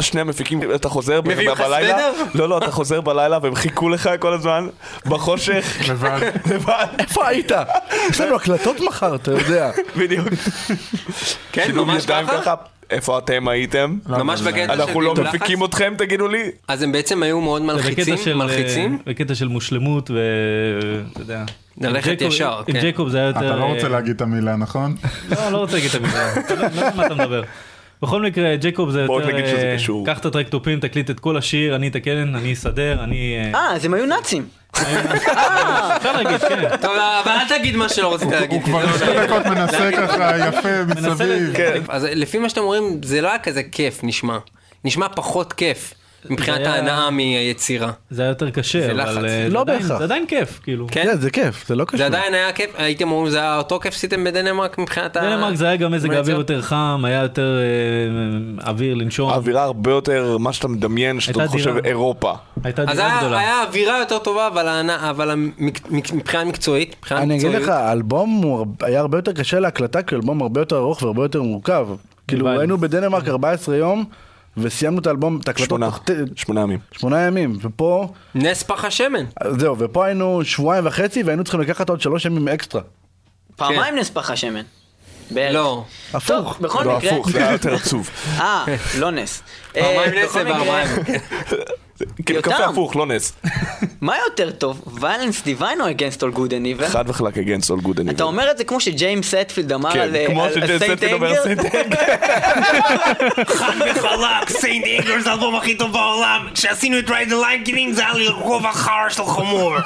[0.00, 2.30] ושני המפיקים, אתה חוזר ב- מביאים לך בלילה, סוודר?
[2.34, 4.66] לא לא, אתה חוזר בלילה והם חיכו לך כל הזמן,
[5.06, 6.20] בחושך, לבד.
[6.54, 7.52] לבד, איפה היית?
[8.10, 9.70] יש לנו הקלטות מחר, אתה יודע.
[9.96, 10.28] בדיוק.
[11.52, 12.54] כן, ממש ככה?
[12.90, 13.98] איפה אתם הייתם?
[14.08, 15.34] ממש בקטע של אנחנו לא לחץ?
[15.34, 16.50] מפיקים אתכם, תגידו לי.
[16.68, 18.16] אז הם בעצם היו מאוד מלחיצים?
[18.16, 18.92] של, מלחיצים?
[18.92, 21.44] אה, בקטע של מושלמות ואתה יודע.
[21.80, 22.80] ללכת עם ישר, עם כן.
[22.80, 23.38] ג'ייקוב זה היה יותר...
[23.38, 24.94] אתה לא רוצה אה, להגיד את המילה, נכון?
[25.30, 26.32] לא, לא רוצה להגיד את המילה.
[26.40, 27.42] אתה לא לא יודע מה אתה מדבר.
[28.02, 29.32] בכל מקרה, ג'ייקוב זה בוא יותר...
[29.32, 30.06] נגיד שזה אה, קשור.
[30.06, 33.36] קח את הטרקטופים, תקליט את כל השיר, אני אתקן, אני אסדר, אני...
[33.54, 34.48] אה, אה, אז הם היו נאצים.
[35.96, 36.76] אפשר להגיד, כן.
[36.80, 36.90] טוב,
[37.24, 38.50] אבל אל תגיד מה שלא רצית להגיד.
[38.50, 41.56] הוא כבר שתי דקות מנסה ככה יפה מסביב.
[41.56, 41.82] כן.
[41.88, 44.38] אז לפי מה שאתם אומרים, זה לא היה כזה כיף, נשמע.
[44.84, 45.94] נשמע פחות כיף,
[46.30, 47.90] מבחינת היה- ההנאה מהיצירה.
[48.10, 49.24] זה היה יותר קשה, זה אבל.
[49.26, 49.98] אה, זה לא עדיין- בהכרח.
[49.98, 50.86] זה עדיין כיף, כאילו.
[50.90, 51.02] כן?
[51.04, 51.98] כן, זה כיף, זה לא קשור.
[51.98, 55.20] זה עדיין היה כיף, הייתם אומרים זה היה אותו כיף שעשיתם בדנמרק מבחינת ה...
[55.20, 56.36] דנמרק זה היה גם מזג האוויר?
[56.36, 59.30] יותר חם, היה יותר אה, אוויר לנשום.
[59.30, 61.74] האווירה הרבה יותר, מה שאתה מדמיין, שאתה חושב.
[61.84, 62.32] אירופה.
[62.64, 63.38] הייתה אז דירה היה גדולה.
[63.38, 65.58] היה אווירה יותר טובה, אבל ההנאה- אבל המק-
[65.90, 68.42] מק- מבחינה מקצועית, אני אגיד לך, האלבום
[68.82, 71.86] היה הרבה יותר קשה להקלטה, כי אלבום הרבה יותר ארוך והרבה יותר מורכב.
[72.28, 72.48] כאילו.
[72.48, 74.04] היינו בדנמרק 14 יום,
[74.56, 76.04] וסיימנו את האלבום, את ההקלטות שמונה, תוך
[76.36, 76.78] שמונה ימים.
[76.92, 79.24] שמונה ימים, ופה, נס פח השמן.
[79.58, 82.82] זהו, ופה היינו שבועיים וחצי, והיינו צריכים לקחת עוד שלוש ימים אקסטרה.
[83.56, 84.62] פעמיים נספח השמן.
[85.30, 85.54] בערך.
[85.54, 85.84] לא.
[86.14, 86.28] הפוך.
[86.28, 87.10] טוב, בכל לא, מקרה.
[87.10, 88.10] הפוך, זה היה יותר עצוב.
[88.38, 88.64] אה,
[88.98, 89.42] לא נס.
[89.72, 91.04] פעמיים אה, נס וארבעה ימים.
[92.26, 92.42] כאילו.
[92.42, 93.32] קפה הפוך, לא נס.
[94.00, 96.86] מה יותר טוב, Violence Divine או Against All Good and Evil?
[96.86, 98.26] חד וחלק against all good and אתה evil.
[98.26, 100.78] אומר את זה כמו שג'יימס הטפילד אמר כן, על אה, Anger?
[100.78, 101.04] St.
[101.04, 101.44] Anger.
[103.46, 106.46] חד וחלק, Saint Anger זה האלבום הכי טוב בעולם.
[106.54, 109.74] כשעשינו את Ride the Lightning זה היה לי רובע חרא של חמור.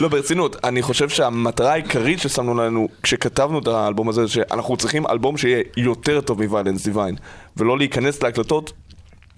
[0.00, 5.06] לא, ברצינות, אני חושב שהמטרה העיקרית ששמנו לנו כשכתבנו את האלבום הזה, זה שאנחנו צריכים
[5.06, 7.16] אלבום שיהיה יותר טוב מ Violence Divine,
[7.56, 8.72] ולא להיכנס להקלטות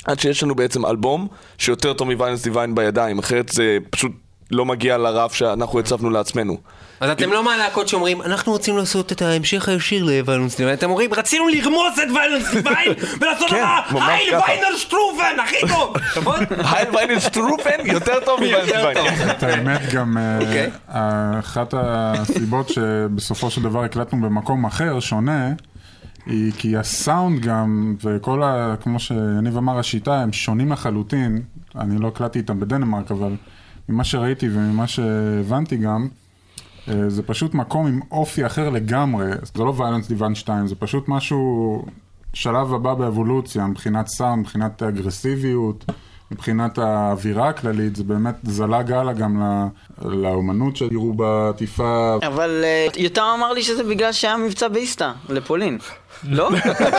[0.07, 4.13] עד שיש לנו בעצם אלבום שיותר טוב מוויילנס דיוויין בידיים, אחרת זה פשוט
[4.51, 6.57] לא מגיע לרף שאנחנו הצבנו לעצמנו.
[7.01, 11.15] אז אתם לא מהלהקות שאומרים, אנחנו רוצים לעשות את ההמשך הישיר לוויילנס דיוויין, אתם אומרים,
[11.15, 14.35] רצינו לרמוס את ויילנס דיוויין ולעשות כן, לך ממש הייל.
[14.35, 15.97] ויינר שטרופן, הכי טוב.
[16.17, 16.39] נכון?
[16.51, 19.31] הייל ויילנס שטרופן יותר טוב מוויילנס דיוויין.
[19.31, 20.71] את האמת גם, אה, אוקיי.
[21.39, 25.49] אחת הסיבות שבסופו של דבר הקלטנו במקום אחר, שונה,
[26.27, 28.75] היא, כי הסאונד גם, וכל ה...
[28.83, 31.43] כמו שיניב אמר, השיטה, הם שונים לחלוטין.
[31.79, 33.37] אני לא הקלטתי איתם בדנמרק, אבל
[33.89, 36.09] ממה שראיתי וממה שהבנתי גם,
[36.89, 39.27] אה, זה פשוט מקום עם אופי אחר לגמרי.
[39.43, 41.85] זה לא ויילנס דיוון 2, זה פשוט משהו,
[42.35, 45.85] שלב הבא באבולוציה, מבחינת סאונד, מבחינת אגרסיביות.
[46.31, 49.67] מבחינת האווירה הכללית, זה באמת זלג הלאה גם ל-
[50.09, 52.17] לאומנות שיראו בעטיפה.
[52.27, 55.79] אבל אה, יותם אמר לי שזה בגלל שהיה מבצע באיסתא, לפולין.
[56.25, 56.51] לא?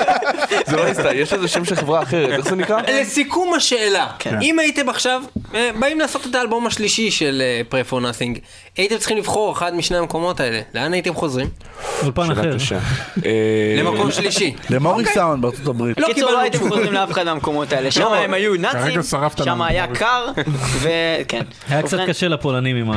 [0.68, 2.82] זה לא נסתר, יש לזה שם של חברה אחרת, איך זה נקרא?
[3.02, 4.38] לסיכום השאלה, כן.
[4.42, 5.22] אם הייתם עכשיו
[5.56, 8.40] אה, באים לעשות את האלבום השלישי של אה, Pray for Nothing,
[8.78, 11.48] הייתם צריכים לבחור אחד משני המקומות האלה, לאן הייתם חוזרים?
[12.04, 12.52] אולפן אחר.
[13.26, 13.32] אה,
[13.78, 14.54] למקום שלישי.
[14.70, 16.00] למורי סאונד בארצות הברית.
[16.00, 16.60] לא בקיצור, לא הייתם.
[16.60, 17.92] חוזרים לאף אחד מהמקומות האלה.
[17.92, 19.00] שם הם היו נאצים,
[19.44, 19.62] שם.
[19.62, 20.26] היה קר,
[20.82, 21.42] וכן.
[21.70, 22.92] היה קצת קשה לפולנים עם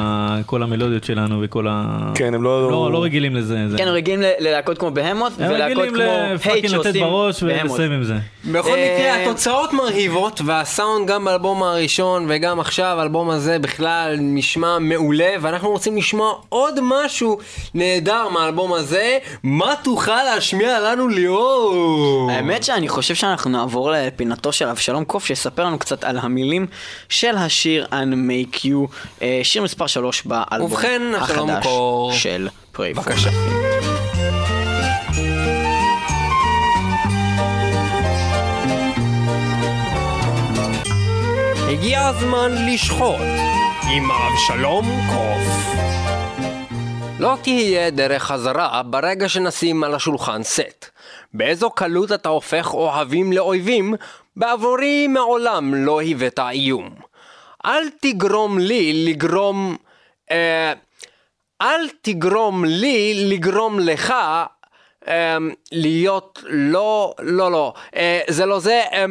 [0.46, 1.84] כל המלודיות שלנו וכל ה...
[2.14, 2.70] כן, הם לא...
[2.70, 3.68] לא לא רגילים לזה.
[3.68, 7.42] זה- כן, הם רגילים ללהקות כמו בהמות, ולהקות כמו הייט לפאקינג לתת בראש.
[7.42, 8.14] ולסיים עם זה.
[8.44, 14.78] בכל אה, מקרה, התוצאות מרהיבות, והסאונד גם באלבום הראשון וגם עכשיו, האלבום הזה בכלל נשמע
[14.78, 17.38] מעולה, ואנחנו רוצים לשמוע עוד משהו
[17.74, 19.18] נהדר מהאלבום הזה.
[19.42, 22.30] מה תוכל להשמיע לנו ליאור?
[22.30, 26.66] האמת שאני חושב שאנחנו נעבור לפינתו של אבשלום קוף, שיספר לנו קצת על המילים
[27.08, 28.86] של השיר Unmake You,
[29.22, 31.66] אה, שיר מספר 3 באלבום ובכן, החדש.
[32.12, 32.94] של פריי.
[32.94, 33.30] בבקשה.
[41.80, 43.20] הגיע הזמן לשחוט
[43.90, 45.74] עם אבשלום קוף.
[47.20, 50.86] לא תהיה דרך חזרה ברגע שנשים על השולחן סט.
[51.34, 53.94] באיזו קלות אתה הופך אוהבים לאויבים,
[54.36, 56.94] בעבורי מעולם לא היווית איום.
[57.64, 59.76] אל תגרום לי לגרום...
[60.30, 60.72] אה,
[61.62, 64.14] אל תגרום לי לגרום לך
[65.08, 65.36] אה,
[65.72, 69.04] להיות לא, לא, לא, אה, זה לא זה, אה,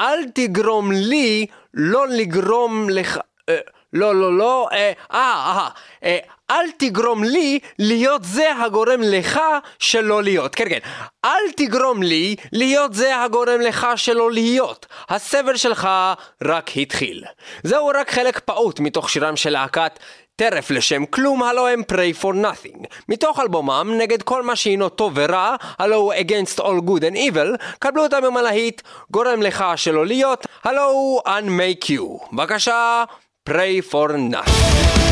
[0.00, 3.58] אל תגרום לי לא לגרום לך, אה,
[3.92, 5.68] לא, לא, לא, אה, אה,
[6.04, 6.18] אה,
[6.50, 9.40] אל תגרום לי להיות זה הגורם לך
[9.78, 10.54] שלא להיות.
[10.54, 10.78] כן, כן.
[11.24, 14.86] אל תגרום לי להיות זה הגורם לך שלא להיות.
[15.08, 15.88] הסבל שלך
[16.44, 17.24] רק התחיל.
[17.62, 19.98] זהו רק חלק פעוט מתוך שירם של להקת
[20.40, 22.86] טרף לשם כלום, הלו הם pray for nothing.
[23.08, 27.76] מתוך אלבומם, נגד כל מה שהינו טוב ורע, הלו הוא against all good and evil,
[27.78, 32.32] קבלו אותם עם הלהיט, גורם לך שלא להיות, הלו הוא unmake you.
[32.32, 33.04] בבקשה,
[33.48, 35.09] pray for nothing.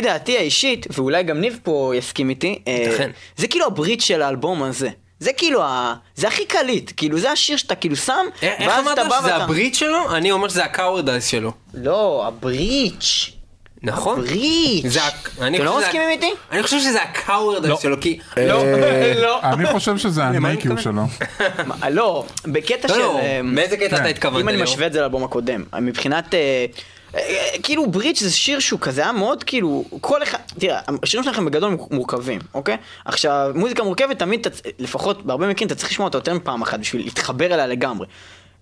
[0.00, 3.10] לפי דעתי האישית, ואולי גם ניב פה יסכים איתי, אה, ייתכן.
[3.36, 4.88] זה כאילו הברית של האלבום הזה.
[5.18, 5.94] זה כאילו, ה...
[6.14, 9.18] זה הכי קליט, כאילו זה השיר שאתה כאילו שם, אה, איך ואז אמרת אתה בא
[9.18, 9.44] שזה ואתה...
[9.44, 10.14] הברית שלו?
[10.16, 11.52] אני אומר שזה הקאוורדייס שלו.
[11.74, 13.30] לא, הבריץ'.
[13.82, 14.18] נכון?
[14.18, 14.86] הבריץ'.
[14.86, 16.30] זה אתם לא חושב שזה- מסכימים איתי?
[16.52, 18.18] אני חושב שזה הקאוורדייס שלו, כי...
[18.36, 18.62] לא,
[19.22, 19.40] לא.
[19.42, 20.80] אני חושב שזה מתכוון?
[20.80, 21.02] שלו.
[21.90, 23.00] לא, בקטע לא, של...
[23.00, 23.20] לא,
[23.54, 23.96] באיזה קטע כן.
[23.96, 24.42] אתה התכוונת?
[24.42, 24.62] אם אני?
[24.62, 26.34] משווה את זה לאלבום הקודם, מבחינת...
[27.14, 31.24] אה, אה, כאילו בריץ' זה שיר שהוא כזה היה מאוד כאילו כל אחד תראה השירים
[31.24, 35.90] שלכם בגדול מורכבים אוקיי עכשיו מוזיקה מורכבת תמיד אתה צ- לפחות בהרבה מקרים אתה צריך
[35.90, 38.06] לשמוע אותה יותר מפעם אחת בשביל להתחבר אליה לגמרי.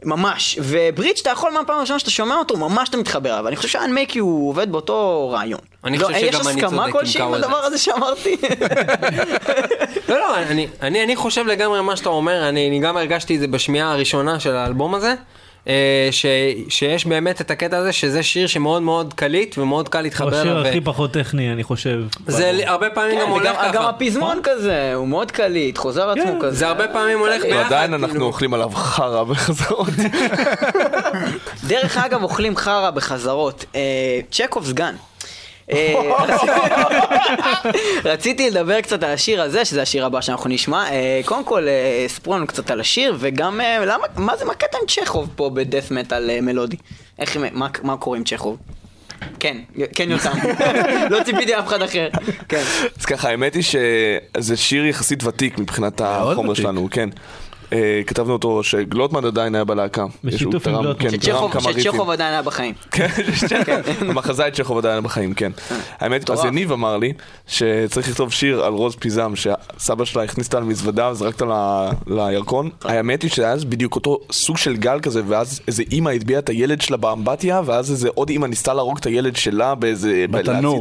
[0.05, 3.68] ממש ובריץ' אתה יכול מהפעם הראשונה שאתה שומע אותו ממש אתה מתחבר אליו ואני חושב
[3.68, 5.61] שאנמייקי הוא עובד באותו רעיון.
[5.84, 7.34] אני לא, חושב יש שגם אני הסכמה צודק עם כלשהי עם.
[7.34, 8.36] הדבר הזה שאמרתי?
[10.09, 13.40] לא, לא, אני, אני, אני חושב לגמרי מה שאתה אומר, אני, אני גם הרגשתי את
[13.40, 15.14] זה בשמיעה הראשונה של האלבום הזה, אה,
[16.11, 16.27] ש,
[16.69, 20.53] שיש באמת את הקטע הזה שזה שיר שמאוד מאוד קליט ומאוד קל הוא להתחבר השיר
[20.59, 20.66] אליו.
[20.66, 21.99] הכי פחות טכני, אני חושב.
[22.27, 23.71] זה ל- הרבה פעמים גם כן, הולך וגם- ככה.
[23.73, 26.57] גם הפזמון כזה הוא מאוד קליט חוזר עצמו כזה.
[26.57, 27.57] זה הרבה פעמים הולך ביחד.
[27.57, 28.27] ועדיין אנחנו כאילו.
[28.27, 29.89] אוכלים עליו חרא בחזרות.
[31.69, 33.64] דרך אגב, אוכלים חרא בחזרות.
[33.75, 33.81] אה,
[34.31, 34.95] צ'קוב סגן.
[35.73, 35.95] אה,
[38.12, 40.91] רציתי לדבר קצת על השיר הזה, שזה השיר הבא שאנחנו נשמע.
[40.91, 44.79] אה, קודם כל, אה, ספרו לנו קצת על השיר, וגם למה, מה זה, מה הקטע
[44.83, 46.77] עם צ'כוב פה בדף מטאל מלודי?
[47.19, 48.57] איך, מה, מה קורה עם צ'כוב?
[49.41, 49.57] כן,
[49.95, 50.33] כן יותם.
[51.11, 52.09] לא ציפיתי אף אחד אחר.
[52.49, 52.62] כן.
[52.99, 56.55] אז ככה, האמת היא שזה שיר יחסית ותיק מבחינת החומר.
[56.55, 57.09] שלנו, כן.
[57.73, 60.05] אה, כתבנו אותו שגלוטמן עדיין היה בלהקה.
[60.25, 61.11] בשיתוף עם גלוטמן.
[61.11, 61.21] כן,
[61.81, 62.75] שצ'כוב עדיין היה בחיים.
[62.91, 63.09] כן,
[64.01, 65.53] המחזאי צ'כוב עדיין בחיים, כן.
[66.01, 66.45] האמת, אז.
[66.45, 67.12] יניב אמר לי
[67.47, 72.71] שצריך לכתוב שיר על רוז פיזם שסבא שלה הכניס אותה למזוודה וזרק אותה ל- לירקון.
[72.85, 76.81] האמת היא שאז בדיוק אותו סוג של גל כזה, ואז איזה אימא הטביעה את הילד
[76.81, 80.25] שלה באמבטיה, ואז איזה עוד אימא ניסתה להרוג את הילד שלה באיזה...
[80.31, 80.81] בתנור.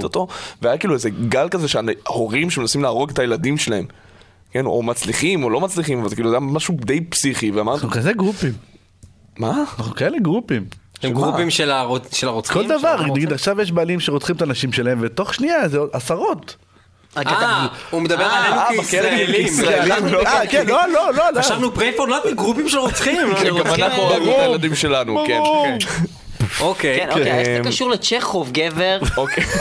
[0.62, 3.86] והיה כאילו איזה גל כזה שההורים שמנסים להרוג את הילדים שלהם.
[4.52, 7.76] כן, או מצליחים או לא מצליחים, אבל זה כאילו זה היה משהו די פסיכי, ואמרתי,
[7.84, 8.54] אנחנו כזה גרופים.
[9.40, 9.64] מה?
[9.78, 10.66] אנחנו כאלה גרופים.
[11.04, 12.62] הם גרופים של הרוץ- של הרוצחים?
[12.62, 13.02] כל דבר?
[13.06, 16.56] נגיד עכשיו יש בעלים שרוצחים את הנשים שלהם, ותוך שנייה זה עוד עשרות.
[17.18, 19.48] אה, הוא מדבר עלינו אה, כישראלים.
[19.48, 20.22] כישראלים, לא.
[20.26, 21.42] אה, כן, לא, לא, לא, לא.
[21.42, 23.36] חשבנו פרייפורד נאטי גרופים של רוצחים.
[23.36, 25.40] כן, גם אנחנו הרגנו את הילדים שלנו, כן.
[26.60, 27.00] אוקיי.
[27.00, 27.64] כן, אוקיי, איך כן.
[27.64, 29.00] זה קשור לצ'כוב, גבר?
[29.18, 29.44] אוקיי.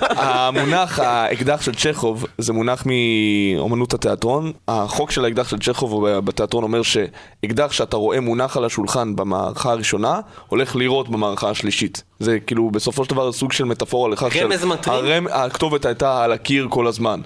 [0.00, 4.52] המונח האקדח של צ'כוב זה מונח מאומנות התיאטרון.
[4.68, 10.20] החוק של האקדח של צ'כוב בתיאטרון אומר שאקדח שאתה רואה מונח על השולחן במערכה הראשונה,
[10.48, 12.02] הולך לירות במערכה השלישית.
[12.18, 14.44] זה כאילו בסופו של דבר סוג של מטאפורה לכך של...
[14.44, 15.26] רמז מטרים?
[15.30, 17.20] הכתובת הייתה על הקיר כל הזמן.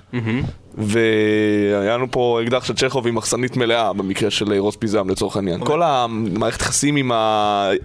[0.78, 5.64] והיה לנו פה אקדח של צ'כוב עם מחסנית מלאה במקרה של רוס פיזם לצורך העניין.
[5.64, 7.10] כל המערכת יחסים עם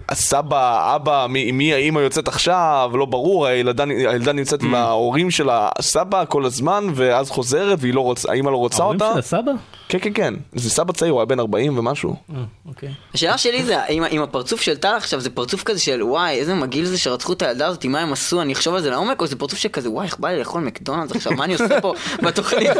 [0.08, 5.48] הסבא, האבא, מי מי האימא יוצאת עכשיו, לא ברור, הילדה, הילדה נמצאת עם ההורים של
[5.52, 9.12] הסבא כל הזמן, ואז חוזרת והיא לא רוצה, האימא לא רוצה ההורים אותה.
[9.12, 9.52] של הסבא?
[9.88, 10.34] כן, כן, כן.
[10.52, 12.16] זה סבא צעיר, הוא היה בן 40 ומשהו.
[12.34, 12.88] אה, אוקיי.
[13.14, 16.84] השאלה שלי זה, אם, הפרצוף של טל עכשיו זה פרצוף כזה של וואי, איזה מגעיל
[16.84, 19.36] זה שרצחו את הילדה הזאת, מה הם עשו, אני אחשוב על זה לעומק, או זה
[19.36, 21.94] פרצוף שכזה, וואי, איך בא לי לאכול מקדונלדס עכשיו, מה אני עושה פה
[22.26, 22.70] בתוכנית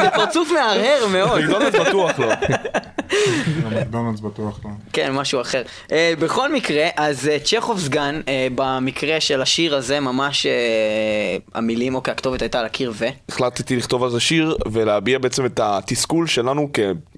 [0.00, 1.40] זה פרצוף מהרהר מאוד.
[1.40, 2.32] מקדונלדס בטוח לא.
[3.64, 4.70] במקדונלדס בטוח לא.
[4.92, 5.62] כן, משהו אחר.
[5.86, 10.46] Uh, בכל מקרה, אז uh, צ'כוב סגן, uh, במקרה של השיר הזה, ממש
[11.54, 13.06] המילים, אוקיי, הכתובת הייתה על הקיר ו...
[13.28, 16.68] החלטתי לכתוב על זה שיר ולהביע בעצם את התסכול שלנו.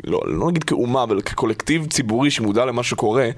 [0.05, 3.31] לא, לא נגיד כאומה, אבל כקולקטיב ציבורי שמודע למה שקורה.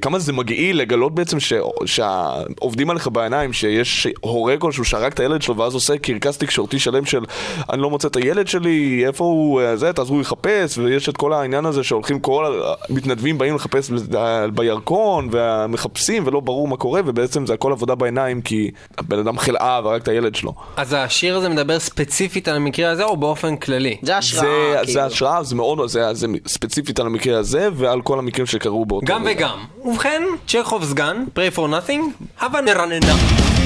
[0.00, 1.52] כמה זה מגעיל לגלות בעצם ש...
[1.86, 7.04] שעובדים עליך בעיניים, שיש הורה כלשהו שהרג את הילד שלו ואז עושה קרקס תקשורתי שלם
[7.04, 7.24] של
[7.70, 11.32] אני לא מוצא את הילד שלי, איפה הוא, אה, זה, תעזרו לחפש, ויש את כל
[11.32, 17.46] העניין הזה שהולכים כל המתנדבים באים לחפש ב- בירקון ומחפשים ולא ברור מה קורה ובעצם
[17.46, 20.54] זה הכל עבודה בעיניים כי הבן אדם חלאה והרג את הילד שלו.
[20.76, 23.96] אז השיר הזה מדבר ספציפית על המקרה הזה או באופן כללי?
[24.02, 24.92] זה השראה, זה, כאילו.
[24.92, 29.06] זה השראה, זה מאוד, זה, זה ספציפית על המקרה הזה ועל כל המקרים שקרו באותו
[29.06, 29.46] גם רגע.
[29.46, 29.85] וגם.
[29.86, 33.65] ובכן, צ'כוב סגן, pray for nothing, הבה נרננה.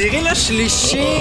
[0.00, 1.18] בעשירי לשלישי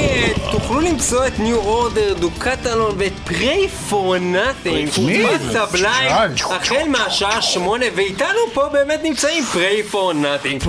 [0.52, 4.90] תוכלו למצוא את New Order, דוקטלון ואת Prey for Nothing?
[4.90, 6.44] בסאבליים שי.
[6.44, 10.64] החל מהשעה שמונה ואיתנו פה באמת נמצאים Prey for Nothing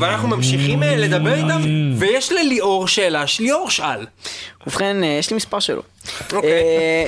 [0.00, 1.62] ואנחנו ממשיכים אה, לדבר איתם
[1.98, 3.26] ויש לליאור שאלה.
[3.26, 4.06] שליאור שאל
[4.66, 5.82] ובכן, אה, יש לי מספר שלו.
[6.32, 6.50] אוקיי.
[6.50, 7.04] אה,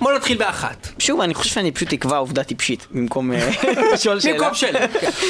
[0.00, 3.50] בוא נתחיל באחת שוב, אני חושב שאני פשוט אקבע עובדה טיפשית במקום אה,
[3.94, 4.38] לשאול שאלה.
[4.38, 4.86] במקום שאלה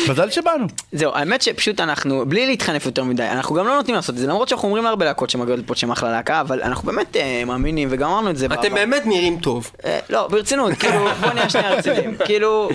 [0.08, 0.66] מזל שבאנו.
[0.92, 4.26] זהו, האמת שפשוט אנחנו, בלי להתחנף יותר מדי, אנחנו גם לא נותנים לעשות את זה,
[4.26, 8.10] למרות שאנחנו אומרים להרבה להקות שמגיעות לפה שם אחלה להקה, אבל אנחנו באמת מאמינים, וגם
[8.10, 9.70] אמרנו את זה אתם באמת נראים טוב
[10.10, 12.16] לא, ברצינות, כאילו, בוא נהיה שנייה רציניים.
[12.26, 12.68] כאילו,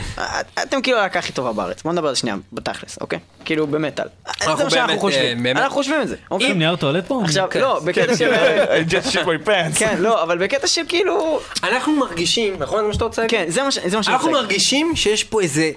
[0.64, 1.84] אתם כאילו הלהקה הכי טובה בארץ.
[1.84, 3.20] בוא נדבר על זה שנייה, בתכלס, אוקיי?
[3.46, 4.08] כאילו, באמת על.
[4.28, 5.48] אנחנו זה מה שאנחנו חושבים.
[5.48, 6.52] אנחנו חושבים את זה, אוקיי?
[6.52, 7.22] עם נייר טואלט פה?
[7.26, 7.60] עכשיו, כן.
[7.60, 8.32] לא, בקטע של...
[8.82, 9.80] I just shit my pants.
[9.80, 11.40] כן, לא, אבל בקטע של כאילו...
[11.64, 13.40] אנחנו מרגישים נכון זה מה שאתה רוצה להגיד?
[13.40, 14.42] כן, זה מה ש- זה מה שאני אנחנו רוצה.
[14.42, 15.72] מרגישים שיש פה איזה,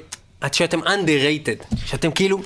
[0.52, 2.38] שאתם underrated, שאתם כאילו,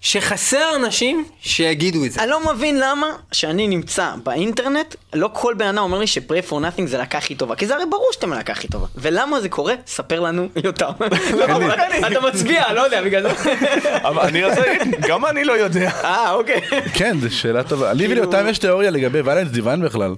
[0.00, 2.22] שחסר אנשים שיגידו את זה.
[2.22, 6.42] אני לא מבין למה שאני נמצא באינטרנט, לא כל בן אדם אומר לי ש Prey
[6.42, 8.86] for Nothing זה הלהקה הכי טובה, כי זה הרי ברור שאתם הלהקה הכי טובה.
[8.96, 9.74] ולמה זה קורה?
[9.86, 10.90] ספר לנו יותם.
[11.38, 11.44] לא,
[12.06, 13.52] אתה מצביע, לא יודע, בגלל זה.
[14.08, 15.90] אבל אני רוצה להגיד, גם אני לא יודע.
[16.04, 16.60] אה, אוקיי.
[16.98, 17.92] כן, זו שאלה טובה.
[17.92, 20.14] לי כאילו- וליותם יש תיאוריה לגבי Violence Divine בכלל.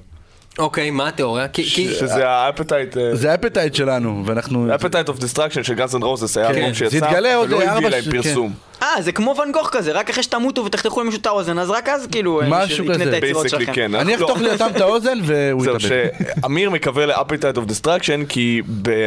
[0.61, 1.47] אוקיי, מה התיאוריה?
[1.55, 4.73] שזה ה Appetite, זה ה Appetite שלנו, ואנחנו...
[4.73, 6.59] ה Appetite of Destruction של Guns and Roses היה כן.
[6.59, 7.11] אלבום שיצא,
[7.45, 8.53] ולא הביא להם ש- פרסום.
[8.83, 11.89] אה, זה כמו ואן גוך כזה, רק אחרי שתמותו ותחתכו למישהו את האוזן, אז רק
[11.89, 12.41] אז כאילו...
[12.49, 13.21] משהו מישהו יקנה כזה.
[13.21, 13.67] Basically.
[13.67, 13.95] כן.
[13.95, 16.09] אני אנחנו- אחתוך ליותם את האוזן והוא זהו, יתאבד.
[16.43, 18.63] שאמיר מקווה ל Appetite of Destruction כי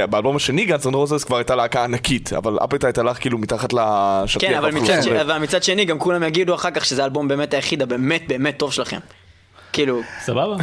[0.09, 4.41] באלבום השני Guns and Roses כבר הייתה להקה ענקית אבל Appetite הלך כאילו מתחת לשטיח.
[4.51, 5.21] כן, לא זוכר.
[5.21, 8.73] אבל מצד שני, גם כולם יגידו אחר כך שזה האלבום באמת היחיד הבאמת באמת טוב
[8.73, 8.97] שלכם.
[9.73, 10.55] כאילו, סבבה?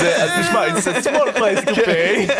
[0.00, 2.32] זה- אז תשמע, it's a small price to pay.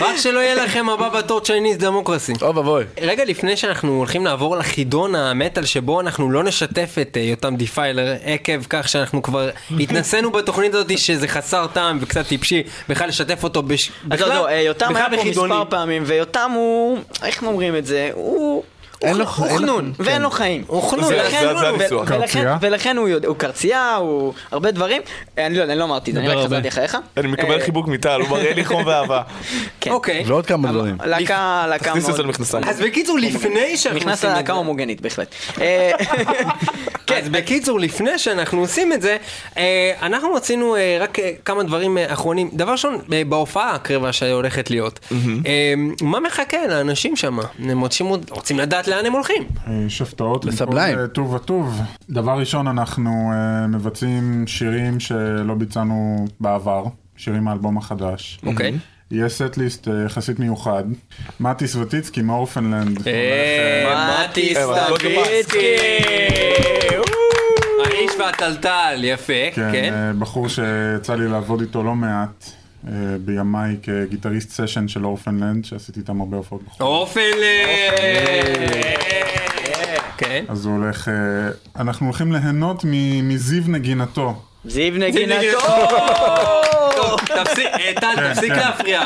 [0.00, 2.32] רק שלא יהיה לכם הבא בתור Chinese Democracy.
[2.42, 2.84] אוי ואבוי.
[3.00, 8.14] רגע לפני שאנחנו הולכים לעבור לחידון המטאל שבו אנחנו לא נשתף את אה, יותם Defiler
[8.24, 9.50] עקב כך שאנחנו כבר
[9.80, 13.90] התנסינו בתוכנית הזאת שזה חסר טעם וקצת טיפשי בכלל לשתף אותו בש...
[14.10, 15.52] אז לא, לא, אה, יותם בכלל היה פה בחידונים.
[15.56, 18.62] מספר פעמים, ויותם הוא, איך אומרים את זה, הוא...
[19.02, 20.22] אין לו- הוא אין לו- חנון, ואין כן.
[20.22, 20.64] לו חיים.
[20.66, 21.12] הוא חנון,
[22.60, 25.02] ולכן- הוא יודע, הוא קרצייה, הוא הרבה דברים.
[25.38, 26.46] אני לא יודע, אני לא אמרתי את זה, אני דבר רק.
[26.46, 26.96] חזרתי אחריך.
[27.16, 29.22] אני מקבל אה, חיבוק מטל, הוא מראה לי חום ואהבה.
[29.80, 29.90] כן.
[29.90, 30.24] אוקיי.
[30.26, 30.96] ועוד כמה דברים.
[31.04, 32.16] להקה, להקה תכניס את מאוד...
[32.16, 32.64] זה למכנסיים.
[32.64, 35.34] אז בקיצור לפני שאנחנו נכנס עושים את ללהקה זה הומוגנית בהחלט.
[35.60, 35.90] אה,
[37.06, 39.16] כן, אז בקיצור, לפני שאנחנו עושים את זה,
[39.56, 42.50] אה, אנחנו רצינו רק כמה דברים אחרונים.
[42.52, 45.00] דבר ראשון, בהופעה הקרבה שהולכת להיות,
[46.02, 47.38] מה מחכה לאנשים שם?
[47.64, 48.58] הם רוצים, רוצים
[48.88, 49.42] לדעת לאן הם הולכים.
[49.86, 50.98] יש הפתעות מכל לסבליים.
[50.98, 51.80] אה, טוב וטוב.
[52.10, 56.84] דבר ראשון, אנחנו אה, מבצעים שירים שלא ביצענו בעבר,
[57.16, 58.40] שירים מהאלבום החדש.
[58.46, 58.78] אוקיי.
[59.10, 60.84] יהיה סט-ליסט אה, יחסית מיוחד.
[61.40, 63.08] מתי סווטיצקי מאורפנלנד.
[63.08, 63.12] אה,
[63.86, 65.76] אה, לא סטביצקי!
[67.84, 69.92] האיש והטלטל, יפה, כן, כן.
[69.92, 72.50] אה, בחור שיצא לי לעבוד איתו לא מעט.
[72.86, 72.92] אה,
[73.24, 76.86] בימיי כגיטריסט סשן של אורפנלנד, שעשיתי איתם הרבה הופעות בחור.
[76.86, 77.34] אופנלנד!
[80.18, 80.44] כן.
[80.48, 81.14] אז הוא הולך, אה,
[81.80, 84.42] אנחנו הולכים ליהנות מ- מזיו נגינתו.
[84.64, 85.58] זיו נגינתו!
[87.24, 88.58] תפסיק, אה, טל, כן, תפסיק כן.
[88.58, 89.00] להפריע.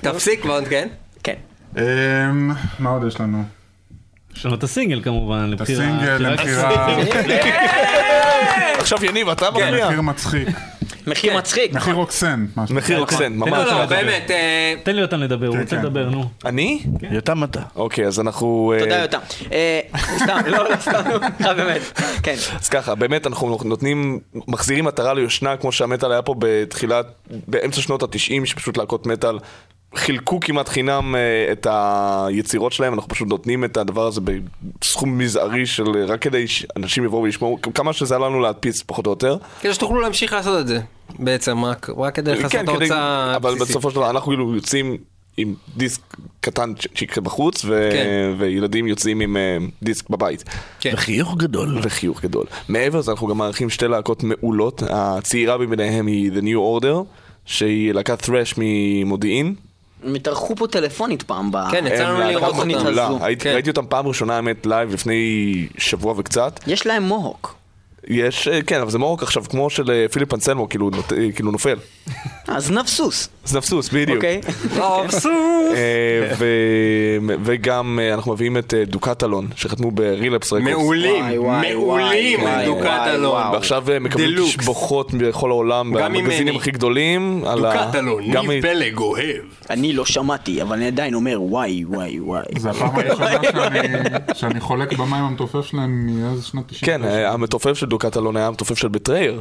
[0.00, 0.88] תפסיק, ועוד כן.
[1.22, 1.34] כן.
[1.78, 1.82] אמ,
[2.78, 3.42] מה עוד יש לנו?
[4.36, 5.84] יש לנו את הסינגל כמובן, את לבחירה.
[5.84, 6.86] הסינגל למכירה,
[8.84, 9.86] עכשיו יניב, אתה מפריע.
[9.86, 10.48] מחיר מצחיק,
[11.06, 11.72] מחיר מצחיק.
[11.72, 11.96] מחיר
[12.56, 12.74] משהו.
[12.76, 13.50] מחיר אוקסן, ממש.
[13.50, 13.86] לא, לא.
[13.86, 15.82] באמת, אה, תן לי אותם לדבר, הוא כן, רוצה כן.
[15.82, 16.24] לדבר, נו.
[16.44, 16.82] אני?
[17.10, 17.60] יותם אתה.
[17.76, 18.72] אוקיי, אז אנחנו...
[18.74, 19.18] אה, תודה יותם.
[19.52, 19.80] אה,
[20.18, 21.02] סתם, לא, לא סתם,
[21.56, 22.00] באמת.
[22.22, 22.34] כן.
[22.60, 27.06] אז ככה, באמת אנחנו נותנים, מחזירים מטרה ליושנה כמו שהמטאל היה פה בתחילת,
[27.48, 29.38] באמצע שנות התשעים, שפשוט להקות מטאל
[29.96, 35.66] חילקו כמעט חינם אה, את היצירות שלהם, אנחנו פשוט נותנים את הדבר הזה בסכום מזערי
[35.66, 39.36] של אה, רק כדי שאנשים יבואו וישמעו, כמה שזה עלה לנו להדפיס פחות או יותר.
[39.60, 40.80] כדי שתוכלו להמשיך לעשות את זה,
[41.18, 43.68] בעצם, רק רק כדי לכסות כן, את ההוצאה אבל הבסיסית.
[43.68, 44.96] בסופו של דבר אנחנו כאילו יוצאים
[45.36, 46.00] עם דיסק
[46.40, 47.88] קטן שיקרה בחוץ, ו...
[47.92, 48.34] כן.
[48.38, 50.44] וילדים יוצאים עם אה, דיסק בבית.
[50.80, 50.90] כן.
[50.94, 51.78] וחיוך גדול.
[51.82, 52.46] וחיוך גדול.
[52.68, 57.04] מעבר לזה אנחנו גם מארחים שתי להקות מעולות, הצעירה מביניהם היא The New Order,
[57.46, 59.54] שהיא להקת thrash ממודיעין.
[60.04, 61.56] הם התארחו פה טלפונית פעם ב...
[61.70, 62.68] כן, יצא לנו הם לראות אותם.
[62.68, 63.08] מעולה.
[63.20, 63.52] הייתי- כן.
[63.54, 65.22] ראיתי אותם פעם ראשונה האמת לייב לפני
[65.78, 66.60] שבוע וקצת.
[66.66, 67.54] יש להם מוהוק.
[68.08, 71.50] יש, אה, כן, אבל זה מורק עכשיו כמו של אה, פיליפ אנסלמו, כאילו אה, כאילו
[71.50, 71.76] נופל.
[72.48, 73.28] אז נפסוס.
[73.44, 74.16] זנבסוס, בדיוק.
[74.16, 74.40] אוקיי?
[76.38, 80.74] ו- וגם אנחנו מביאים את דוקת אלון, שחתמו ברילפס רקורדס.
[80.74, 82.40] מעולים, מעולים.
[82.42, 83.52] וואו.
[83.52, 84.44] ועכשיו מקבלים.
[84.44, 86.56] תשבוכות בכל העולם, גם במגזינים.
[86.56, 87.44] הכי גדולים.
[88.32, 89.36] גם ניב פלג אוהב.
[89.70, 92.42] אני לא שמעתי, אבל אני עדיין אומר וואי, וואי, וואי.
[92.58, 93.28] זה הפעם הראשונה
[94.34, 96.86] שאני- חולק במים המתופף שלהם מאיזה שנת 90.
[96.86, 99.40] כן, המתופף של דוקת אלון היה המתופף של בטרייר.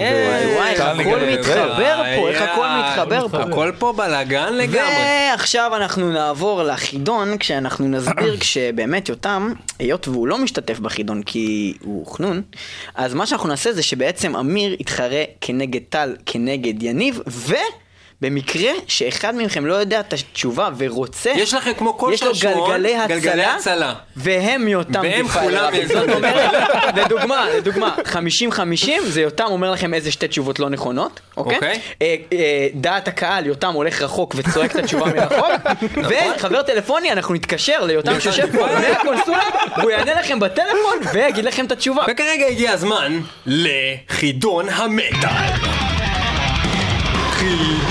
[0.00, 3.42] אה, וואי, איך הכל מתחבר פה, איך הכל מתחבר פה.
[3.42, 4.94] הכל פה בלאגן לגמרי.
[5.30, 12.06] ועכשיו אנחנו נעבור לחידון, כשאנחנו נסביר כשבאמת יותם, היות והוא לא משתתף בחידון כי הוא
[12.06, 12.42] חנון,
[12.94, 17.20] אז מה שאנחנו נעשה זה שבעצם אמיר יתחרה כנגד טל, כנגד יניב,
[18.24, 22.94] ובמקרה שאחד מכם לא יודע את התשובה ורוצה, יש לכם כמו כל יש לו גלגלי
[23.08, 23.94] גלגלי הצלה, הצלה.
[24.16, 25.72] והם יותם והם כולם.
[25.86, 26.52] זאת אומרת,
[26.96, 31.56] לדוגמה, לדוגמה, 50-50 זה יותם אומר לכם איזה שתי תשובות לא נכונות, אוקיי?
[31.56, 31.80] אוקיי.
[32.02, 35.50] אה, אה, דעת הקהל, יותם הולך רחוק וצועק את התשובה מרחוק,
[35.96, 39.42] וחבר טלפוני, אנחנו נתקשר ליותם שיושב פה מהקונסולה,
[39.76, 42.04] והוא יענה לכם בטלפון ויגיד לכם את התשובה.
[42.08, 45.50] וכרגע הגיע הזמן לחידון המטאל.
[47.30, 47.83] חידון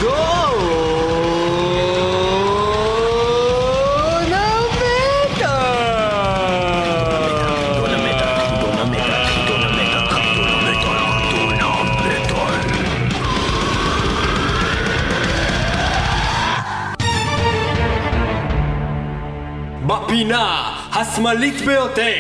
[19.87, 22.13] בפינה השמאלית ביותר,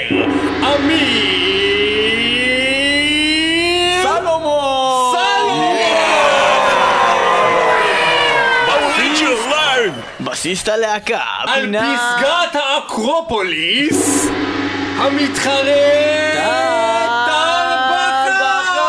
[0.61, 1.72] אמיר
[10.43, 11.95] בסיסט הלהקה, על פינה...
[11.97, 14.27] פסגת האקרופוליס,
[14.97, 15.53] המתחרה
[17.25, 18.83] טל בכר!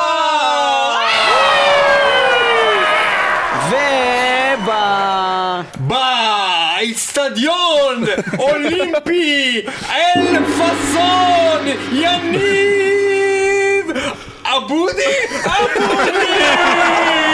[3.71, 4.71] וב...
[6.77, 8.05] באיצטדיון
[8.39, 13.87] אולימפי אל פאסון יניב
[14.45, 17.34] אבודי אבודי!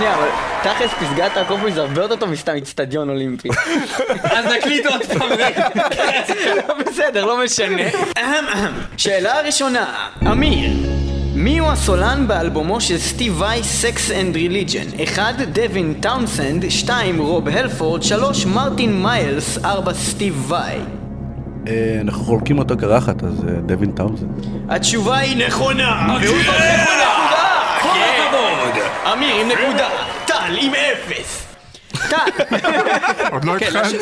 [0.00, 0.28] שנייה, אבל
[0.62, 3.48] תכלס פסגת האקרופוליס זה הרבה יותר טוב מסתם איצטדיון אולימפי.
[4.36, 5.68] אז נקליט עוד פעם רגע.
[6.86, 7.82] בסדר, לא משנה.
[8.96, 10.70] שאלה ראשונה, אמיר.
[11.34, 15.02] מי הוא הסולן באלבומו של סטיב וואי, Sex and Religion?
[15.04, 15.34] 1.
[15.34, 17.18] דווין טאונסנד 2.
[17.18, 18.46] רוב הלפורד 3.
[18.46, 19.94] מרטין מיילס 4.
[19.94, 20.78] סטיב וואי
[21.68, 24.28] אה, אנחנו חולקים אותו קרחת, אז אה, דווין טאונסנד.
[24.68, 26.16] התשובה היא נכונה!
[26.22, 27.59] והוא זוכה בנקודה!
[27.82, 28.82] כל הכבוד!
[29.12, 29.88] אמיר עם נקודה,
[30.26, 31.46] טל עם אפס!
[32.08, 32.16] טל!
[33.32, 33.96] עוד לא כן, התחלתי.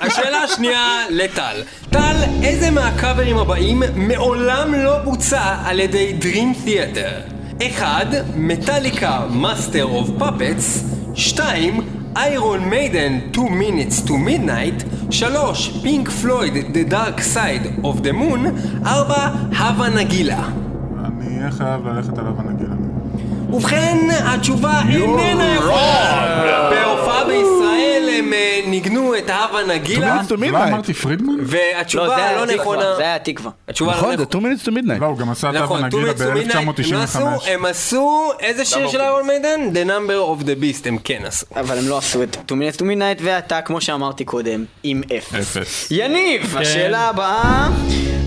[0.00, 1.62] השאלה השנייה לטל.
[1.90, 7.32] טל, איזה מהקאברים הבאים מעולם לא בוצע על ידי Dream Theater?
[7.78, 8.06] 1.
[8.36, 11.80] מטאליקה Master of Puppets 2.
[12.16, 15.70] איירון מיידן 2 Minutes to Midnight 3.
[15.82, 18.48] פינק פלויד The Dark Side of the Moon
[18.86, 19.14] 4.
[19.58, 20.48] הווה נגילה
[21.04, 22.87] אני אהיה חייב ללכת עליו הנגילה.
[23.52, 26.70] ובכן, התשובה איננה יכולה.
[26.70, 30.68] בהופעה בישראל הם אה, ניגנו את הווה נגילה, Two minutes to לא midnight.
[30.68, 31.32] אמרתי פרידמן?
[31.36, 32.96] לא, והתשובה היה לא התקווה, נכונה.
[32.96, 33.50] זה היה התקווה.
[33.68, 34.56] התשובה לא נכון, זה נכונה.
[34.56, 35.00] 2 minutes to midnight.
[35.00, 37.18] לא, הוא גם עשה את נכון, אבא נגילה Two Minutes to Midnight, הם לא עשו,
[37.26, 37.48] ב-1995.
[37.50, 39.60] הם עשו איזה שיר של איירון מיידן?
[39.72, 41.46] The Number of the Beast, הם כן עשו.
[41.56, 45.34] אבל הם לא עשו את 2 minutes to midnight ואתה, כמו שאמרתי קודם, עם אפס.
[45.56, 45.88] אפס.
[45.90, 47.68] יניב, השאלה הבאה,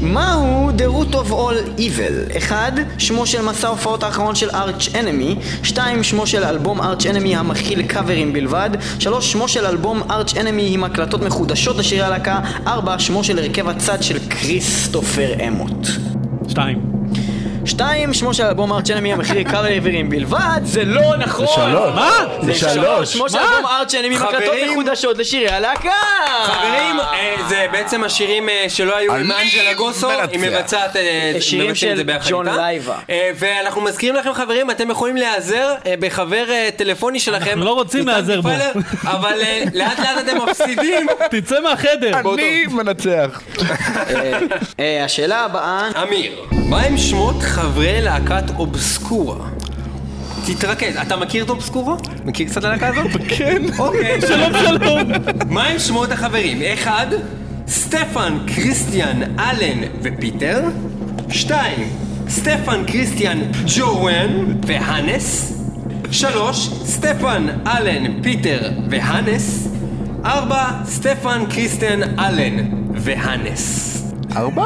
[0.02, 2.38] מהו The Root of All Evil?
[2.38, 2.74] 1.
[2.98, 6.04] שמו של מסע ההופעות האחרון של ארץ' אנמי 2.
[6.04, 9.32] שמו של אלבום ארץ' אנמי המכיל קאברים בלבד 3.
[9.32, 13.00] שמו של אלבום ארץ' אנמי עם הקלטות מחודשות לשירי הלהקה 4.
[13.00, 15.88] שמו של הרכב הצד של כריסטופר אמוט
[16.48, 17.01] שתיים.
[17.72, 21.46] שתיים, שמו של אלבום ארץ' אנמי המכיל קאברים בלבד, זה לא נכון!
[21.46, 21.96] זה שלוש.
[21.96, 22.12] מה?
[22.42, 23.14] זה זה שלוש.
[23.14, 23.44] שמו של מה?
[23.54, 25.90] אלבום עם הקלטות חברים- מחודשות לשירי הלהקה!
[26.46, 30.10] חברים, אה, זה בעצם השירים אה, שלא היו עם אנג'לה גוסו.
[30.32, 32.48] היא מבצעת, אה, שירים של ג'ון.
[32.48, 32.96] לייבה.
[33.36, 36.46] ואנחנו מזכירים לכם חברים, אתם יכולים להיעזר בחבר
[36.76, 37.50] טלפוני שלכם.
[37.50, 38.50] אנחנו לא רוצים להיעזר בו.
[39.04, 39.40] אבל
[39.74, 41.08] לאט לאט אתם מפסידים.
[41.32, 42.12] תצא מהחדר.
[42.34, 43.42] אני מנצח.
[45.06, 49.50] השאלה הבאה, אמיר, מהם שמות חברי להקת אובסקורה?
[50.46, 51.96] תתרכז, אתה מכיר את אובסקורה?
[52.26, 53.12] מכיר קצת ללהקה הזאת?
[53.38, 53.62] כן.
[53.80, 54.22] אוקיי.
[54.28, 55.12] שלום שלום.
[55.50, 56.62] מהם שמות החברים?
[56.74, 57.08] אחד,
[57.68, 60.62] סטפן, קריסטיאן, אלן ופיטר.
[61.30, 61.90] שתיים,
[62.30, 63.40] סטפן, קריסטיאן,
[63.76, 65.54] ג'ואן והנס.
[66.12, 69.68] שלוש, סטפן, אלן, פיטר והנס.
[70.26, 73.88] ארבע, סטפן, קריסטיאן, אלן והנס.
[74.36, 74.66] ארבע?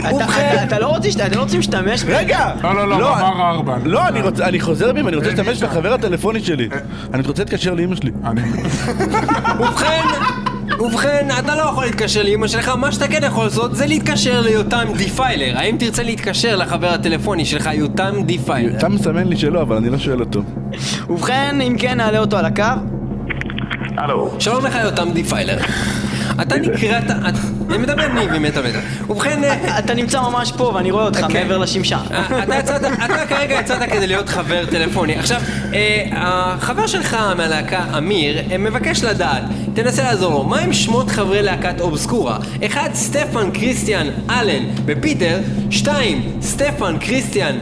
[0.00, 2.18] אתה- אתה- אתה לא רוצה לא להשתמש בזה?
[2.18, 2.50] רגע!
[2.62, 3.76] לא, לא, לא, הוא אמר ארבע.
[3.84, 5.66] לא, אני רוצה- אני חוזר בי ואני רוצה אין להשתמש אישה.
[5.66, 6.68] בחבר הטלפוני שלי.
[7.14, 8.10] אני רוצה להתקשר לאמא שלי.
[8.24, 8.40] אני...
[9.60, 10.04] ובכן,
[10.80, 14.84] ובכן, אתה לא יכול להתקשר לאמא שלך, מה שאתה כן יכול לעשות זה להתקשר ליותם
[14.96, 15.58] Defiler.
[15.58, 18.76] האם תרצה להתקשר לחבר הטלפוני שלך, יותם Defiler?
[18.78, 20.42] אתה מסמן לי שלא, אבל אני לא שואל אותו.
[21.10, 22.62] ובכן, אם כן, נעלה אותו על הקו.
[24.38, 25.58] שלום לך יותם Defiler.
[26.42, 27.04] אתה נקראת...
[27.78, 28.78] מדבר ניב עם מטה מטה.
[29.08, 29.44] ובכן...
[29.44, 31.32] אה, אתה נמצא ממש פה ואני רואה אותך כן.
[31.32, 31.98] מעבר לשמשה.
[32.42, 35.14] אתה יצאת, אתה כרגע יצאת כדי להיות חבר טלפוני.
[35.14, 35.40] עכשיו,
[35.74, 39.42] אה, החבר שלך מהלהקה, אמיר, אה, מבקש לדעת,
[39.74, 42.38] תנסה לעזור לו, מהם שמות חברי להקת Obscura?
[42.66, 45.38] אחד, סטפן קריסטיאן אלן ופיטר,
[45.70, 47.58] שתיים, סטפן קריסטיאן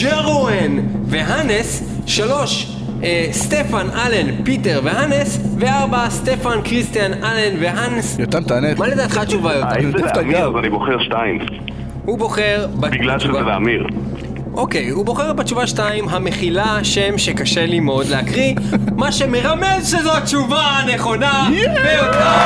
[0.00, 8.18] ג'רואן והנס, שלוש, אה, סטפן אלן, פיטר והנס, וארבע, סטפן קריסטיאן אלן והנס.
[8.18, 8.68] יותם, תענה.
[8.78, 10.08] מה לדעתך התשובה, יותם?
[10.08, 10.56] את הגב.
[10.56, 11.38] אז אני בוחר שתיים.
[12.04, 12.66] הוא בוחר...
[12.80, 13.86] בגלל שזה באמיר.
[14.54, 18.54] אוקיי, הוא בוחר בתשובה 2, המכילה שם שקשה לי מאוד להקריא,
[18.96, 22.36] מה שמרמז שזו התשובה הנכונה ביותר.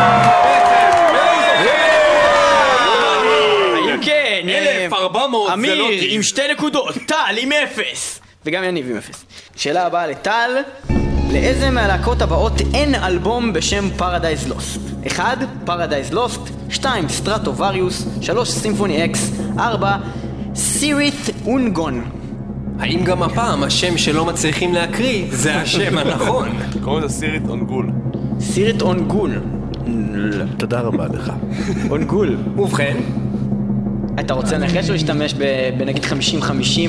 [3.91, 6.01] אם כן, אה, 1400 זה לא אמיר.
[6.09, 8.24] עם שתי נקודות, טל עם אפס.
[8.47, 9.25] וגם יניב עם אפס.
[9.57, 10.51] שאלה הבאה לטל,
[11.33, 14.81] לאיזה מהלהקות הבאות אין אלבום בשם Paradise Lost?
[15.07, 15.39] 1.
[15.65, 17.09] Paradise Lost 2.
[17.09, 18.51] Stratovarius 3.
[18.51, 19.97] Symphony X 4.
[20.55, 22.05] Cirith Ungol
[22.79, 26.49] האם גם הפעם השם שלא מצליחים להקריא זה השם הנכון?
[26.85, 27.91] קוראים לזה סירית אונגול.
[28.41, 29.41] סירית אונגול
[30.57, 31.33] תודה רבה לך.
[31.91, 32.97] Ungol ובכן,
[34.21, 35.45] אתה רוצה לנחש או להשתמש ב-
[35.79, 36.09] בנגיד 50-50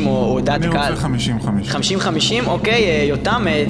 [0.05, 0.93] או או דעת אני קהל?
[0.93, 1.71] רוצה 50-50.
[2.43, 3.65] 50-50, אוקיי, אה, יותם, אה,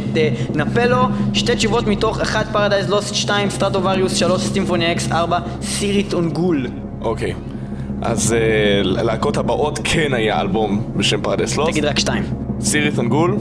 [0.56, 0.98] נפה לו
[1.34, 6.68] שתי תשובות מתוך 1 Paradise Lost, 2 Stratovarius, 3 Symphony X, 4 Cirith Ungol.
[7.02, 7.34] אוקיי.
[8.02, 8.40] אז אה,
[8.84, 11.72] ללהקות הבאות כן היה אלבום בשם Paradise Lost.
[11.72, 12.24] תגיד רק 2.
[12.62, 13.38] Cirith Ungol,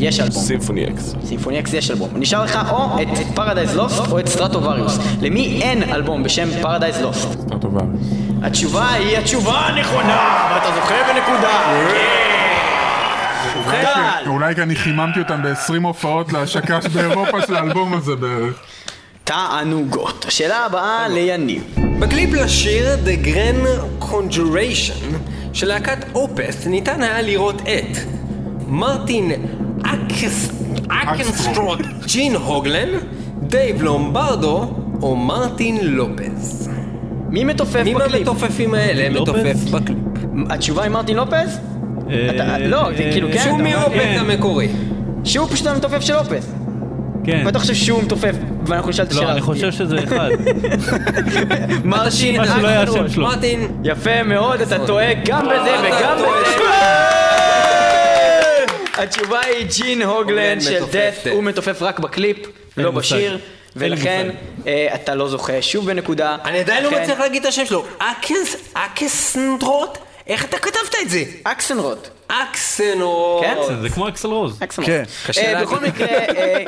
[0.00, 0.42] יש אלבום.
[0.42, 1.14] Symphony X.
[1.24, 2.08] Symphony X יש אלבום.
[2.14, 4.98] נשאר לך או את Paradise Lost או את Stratovarius.
[5.20, 7.28] למי אין אלבום בשם Paradise Lost?
[7.60, 7.80] טובה.
[8.42, 11.84] התשובה היא התשובה הנכונה, ואתה זוכה בנקודה.
[13.70, 14.28] כן.
[14.28, 18.54] אולי כי אני חיממתי אותם ב-20 הופעות להשקה באירופה של האלבום הזה בערך.
[19.24, 20.24] תענוגות.
[20.28, 21.64] השאלה הבאה ליניב.
[21.98, 25.14] בקליפ לשיר The Grand Conjuration
[25.52, 27.98] של להקת Opeth ניתן היה לראות את
[28.66, 29.32] מרטין
[30.88, 32.88] אקסנרוט ג'ין הוגלן,
[33.42, 34.70] דייב לומברדו
[35.02, 36.68] או מרטין לופז.
[37.30, 38.12] מי מתופף מי בקליפ?
[38.14, 39.32] מהמתופפים האלה לופז?
[39.44, 39.98] מתופף בקליפ?
[40.50, 41.58] התשובה היא מרטין לופז?
[42.34, 43.38] אתה- לא, זה כאילו כן.
[43.44, 44.16] שהוא אתה- מאופס כן.
[44.20, 44.68] המקורי.
[45.24, 46.52] שהוא פשוט המתופף של לופז.
[47.24, 47.42] כן.
[47.46, 48.34] ואתה חושב שהוא מתופף,
[48.66, 49.40] ואנחנו נשאל את השאלה לא, אני.
[49.40, 50.28] חושב שזה אחד.
[51.84, 52.40] מרטין.
[53.08, 53.24] שלו.
[53.26, 56.16] מרטין, יפה מאוד, אתה טועה גם בזה וגם.
[56.18, 57.17] בזה.
[58.98, 61.14] התשובה היא ג'ין הוגלן של Death.
[61.30, 62.36] הוא מתופף רק בקליפ,
[62.76, 62.90] לא.
[62.90, 63.38] בשיר,
[63.76, 64.30] ולכן
[64.66, 66.36] אה, אתה לא זוכה שוב בנקודה.
[66.44, 67.84] אני עדיין לא מצליח להגיד את השם שלו.
[67.98, 69.98] אקס, אקסנדרוט?
[70.26, 71.24] איך אתה כתבת את זה?
[71.44, 72.08] אקסנרוט.
[72.28, 73.42] אקסנרוט.
[73.42, 73.56] כן?
[73.82, 74.58] זה כמו אקסל רוז.
[74.62, 74.90] אקסנרוט.
[74.90, 75.02] כן.
[75.26, 75.62] קשה אה.
[75.62, 76.62] בכל מקרה, אה,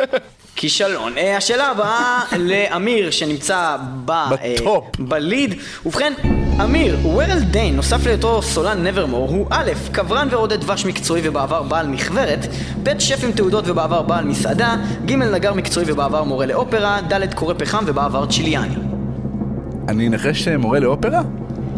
[0.57, 1.19] כישלון.
[1.19, 4.85] אה, השאלה הבאה לאמיר שנמצא ב- אה, ב top.
[4.99, 5.55] ב lead.
[5.87, 6.13] ובכן,
[6.65, 11.87] אמיר, וורל דיין, נוסף להיותו סולן Nevermore, הוא א', קברן ורודה דבש מקצועי ובעבר בעל
[11.87, 12.47] מכוורת,
[12.83, 17.55] ב', שף עם תעודות ובעבר בעל מסעדה, ג', נגר מקצועי ובעבר מורה לאופרה, ד', קורא
[17.59, 18.75] פחם ובעבר צ'יליאני.
[19.89, 21.23] אני אנחש מורה לאופרה?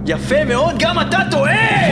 [0.06, 1.88] יפה מאוד, גם אתה טועה!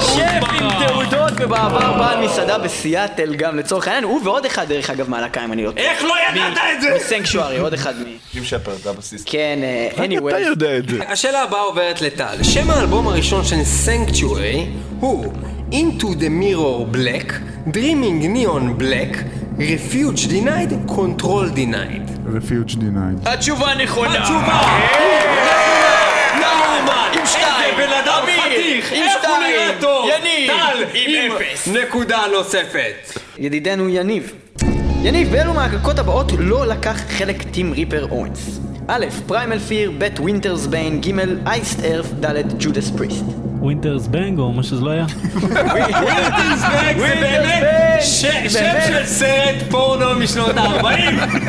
[0.00, 5.10] שף עם תעודות ובעבר בעל מסעדה בסיאטל גם לצורך העניין, הוא ועוד אחד דרך אגב
[5.10, 5.84] מהלהקה אם אני לא טועה.
[5.90, 6.88] איך לא ידעת את זה?
[6.96, 8.04] מסנקשוארי, עוד אחד מ...
[8.34, 9.22] ג'ים שפרד, הבסיס.
[9.26, 10.36] כן, אה, אתה anyway.
[10.38, 10.98] יודע את זה.
[11.08, 12.42] השאלה הבאה עוברת לטל.
[12.42, 14.66] שם האלבום הראשון של סנקצ'וארי
[15.00, 15.32] הוא
[15.72, 17.32] Into the Mirror Black,
[17.68, 19.16] Dreaming Neon Black,
[19.58, 22.30] Refuge Denied, Control Denied.
[22.36, 23.28] Refuge Denied.
[23.28, 24.18] התשובה נכונה.
[24.18, 25.91] התשובה!
[28.12, 28.92] חתיך!
[28.92, 29.70] עם שתיים.
[30.08, 30.84] יניב, טל!
[30.94, 31.68] עם אפס.
[31.68, 33.18] נקודה נוספת.
[33.38, 34.32] ידידנו יניב.
[35.02, 38.60] יניב, באלו מהלהקות הבאות לא לקח חלק טים ריפר אוונס?
[38.88, 41.10] א', Primal Fear, ב', Winter's Bane, ג',
[41.46, 43.51] Iced Earth, ד', Judas Priest.
[43.62, 45.04] Winter's Bane או מה שזה לא היה.
[45.34, 47.64] ווינטרסברג זה באמת
[48.02, 50.84] ש- שם של סרט פורנו משנות ה-40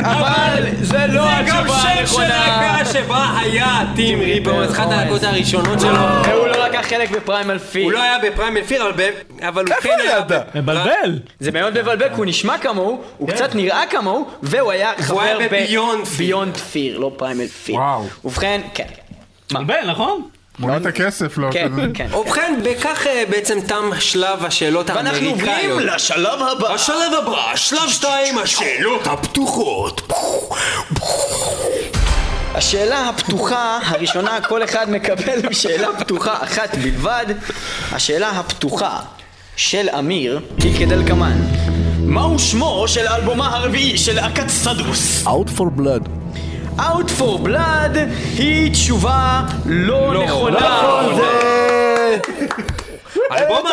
[0.04, 2.28] אבל זה לא זה גם התשובה שם של הנכונה.
[2.28, 5.94] להקה שבה היה טים ריפר, אחת הלהקות הראשונות שלו
[6.26, 7.84] והוא לא לקח חלק ב Primal Fear.
[7.84, 10.18] הוא לא היה ב Primal Fear, אבל ב- הוא כן היה...
[10.18, 10.56] ידעת?
[10.56, 11.20] מבלבל!
[11.40, 15.36] זה מאוד מבלבל, כי הוא נשמע כמוהו, הוא קצת נראה כמוהו, והוא היה חבר היה
[15.40, 16.18] ב Beyond Fear.
[16.18, 17.76] Beyond Fear, לא Primal Fear.
[17.76, 18.06] וואו.
[18.26, 18.84] ובכן, כן.
[19.54, 20.22] מבלבל, נכון?
[20.60, 21.48] מונית את הכסף, לא?
[21.52, 21.82] כן, כזה.
[21.94, 22.08] כן.
[22.14, 25.82] ובכן, בכך אה, בעצם תם שלב השאלות ואנחנו עוברים האמריקאיות.
[25.82, 26.74] לשלב הבא.
[26.74, 30.12] השלב הבא, שלב 2, השאלות הפתוחות.
[32.56, 37.26] השאלה הפתוחה הראשונה, כל אחד מקבל שאלה פתוחה אחת בלבד.
[37.92, 39.00] השאלה הפתוחה
[39.56, 41.38] של אמיר היא כדלקמן.
[42.06, 45.24] מהו שמו של אלבומה הרביעי של להקת סדוס?
[45.28, 46.23] Out for blood.
[46.80, 47.98] Out for Blood
[48.38, 50.60] היא תשובה לא נכונה.
[53.30, 53.68] האלבום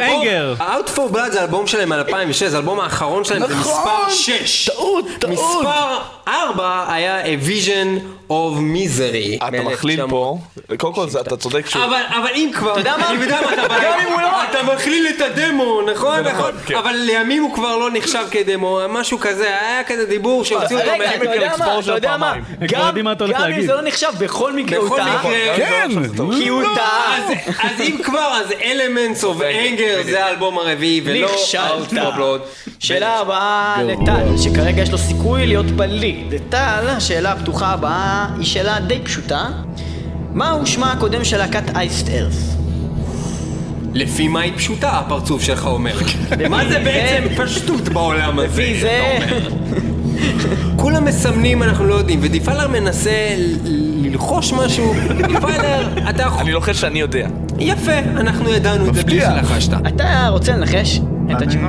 [0.00, 0.54] אנגר.
[0.58, 4.70] Out for Blood זה אלבום שלהם מ-2006, זה האלבום האחרון שלהם, זה מספר 6.
[4.70, 5.32] טעות, טעות.
[5.32, 5.98] מספר
[6.28, 8.00] 4 היה A Vision
[8.30, 8.32] of
[8.74, 9.48] Misery.
[9.48, 10.10] אתה מכליל מ-1900.
[10.10, 10.38] פה,
[10.76, 11.76] קודם כל אתה צודק ש...
[11.76, 13.10] אבל, אבל אם כבר, אתה יודע מה?
[13.10, 16.20] אני יודע מה אתה בא, גם אם הוא לא- אתה מכליל את הדמו, נכון?
[16.20, 16.74] נכון, כן.
[16.76, 20.98] אבל לימים הוא כבר לא נחשב כדמו, משהו כזה, היה כזה דיבור שהוציאו אותו רגע,
[20.98, 21.14] מה...
[21.14, 21.80] אתה יודע מה?
[21.80, 22.34] אתה יודע מה?
[23.28, 23.66] גם אם.
[23.66, 25.22] זה לא נחשב, בכל מקרה הוא טעה.
[25.56, 25.88] כן.
[26.38, 27.16] כי הוא טעה.
[27.62, 31.92] אז, אם כבר, אז Elements of Anger זה האלבום הרביעי, ולא נכשלת.
[32.78, 36.15] שאלה הבאה לטל, שכרגע יש לו סיכוי להיות בליד.
[36.48, 39.46] טל, השאלה הפתוחה הבאה היא שאלה די פשוטה.
[40.32, 42.56] מהו שמה הקודם של להקת אייסט ארס?
[43.94, 45.98] לפי מה היא פשוטה, הפרצוף שלך אומר.
[46.50, 48.48] מה זה בעצם פשטות בעולם הזה?
[48.48, 49.18] לפי זה...
[50.76, 53.34] כולם מסמנים, אנחנו לא יודעים, ודיפלר מנסה
[54.02, 54.94] ללחוש משהו.
[55.26, 56.42] דיפלר, אתה יכול...
[56.42, 57.28] אני לוחש שאני יודע.
[57.58, 59.20] יפה, אנחנו ידענו את זה בלי.
[59.20, 59.72] שלחשת.
[59.88, 61.00] אתה רוצה לנחש
[61.30, 61.66] את התשובה?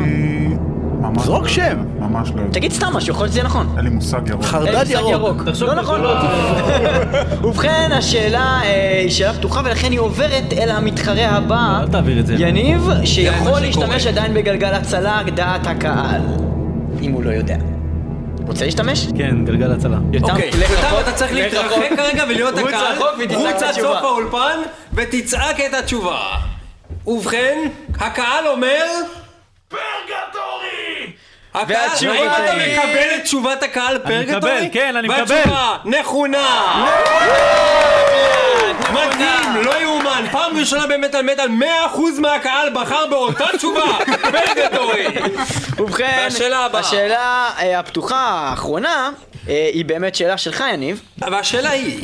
[1.09, 1.77] ממש זרוק לא- שם.
[1.99, 2.53] ממש לא יודע.
[2.53, 3.73] תגיד סתם משהו, יכול להיות שזה יהיה נכון.
[3.77, 4.43] אין לי מושג ירוק.
[4.43, 5.37] חרדל מושג ירוק.
[5.61, 6.01] לא נכון.
[7.43, 11.79] ובכן, השאלה אה, היא שאלה פתוחה ולכן היא עוברת אל המתחרה הבא.
[11.81, 12.33] אל תעביר את זה.
[12.37, 14.07] יניב, שיכול להשתמש.
[14.07, 16.21] עדיין בגלגל הצלה, דעת הקהל.
[17.01, 17.55] אם הוא לא יודע.
[18.47, 19.07] רוצה להשתמש?
[19.17, 19.97] כן, גלגל הצלה.
[20.13, 21.75] יותם, אוקיי, יותם, אתה צריך להתרחק.
[21.97, 22.97] כרגע ולהיות הקהל.
[23.35, 23.71] רוץ עד.
[23.71, 24.59] סוף האולפן
[24.93, 26.19] ותצעק את התשובה.
[27.07, 27.57] ובכן,
[27.99, 28.83] הקהל אומר...
[29.69, 30.46] פרגטורי!
[31.67, 34.35] והתשובה האם אתה היא- מקבל את תשובת הקהל פרגטורי?
[34.37, 35.23] מקבל, כן, אני מקבל.
[35.35, 36.47] והתשובה נכונה!
[38.93, 41.63] מדהים, לא יאומן, פעם ראשונה במטאל מטאל 100%
[42.19, 45.05] מהקהל בחר באותה תשובה, פרגטורי!
[45.77, 46.81] ובכן, והשאלה הבאה.
[46.81, 49.09] השאלה אה, הפתוחה האחרונה
[49.49, 51.01] אה, היא באמת שאלה שלך, יניב.
[51.17, 51.99] והשאלה היא,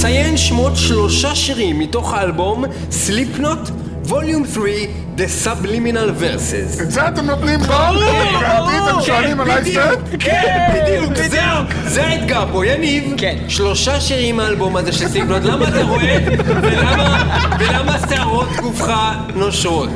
[0.00, 3.70] ציין שמות שלושה שירים מתוך האלבום Slipknot
[4.08, 4.86] Volume 3
[5.16, 6.82] The Subliminal Verses.
[6.82, 7.72] את זה אתם נותנים פה?
[7.74, 9.90] ואותי אתם שואלים על אייסטר?
[10.20, 11.38] כן, בדיוק, זה-
[11.86, 13.14] זה האתגר פה, יניב.
[13.16, 13.36] כן.
[13.48, 16.22] שלושה שירים מהאלבום הזה של סליקנוט, למה אתה רועד
[16.62, 17.24] ולמה-
[17.58, 18.92] ולמה שערות גופך
[19.34, 19.88] נושרות?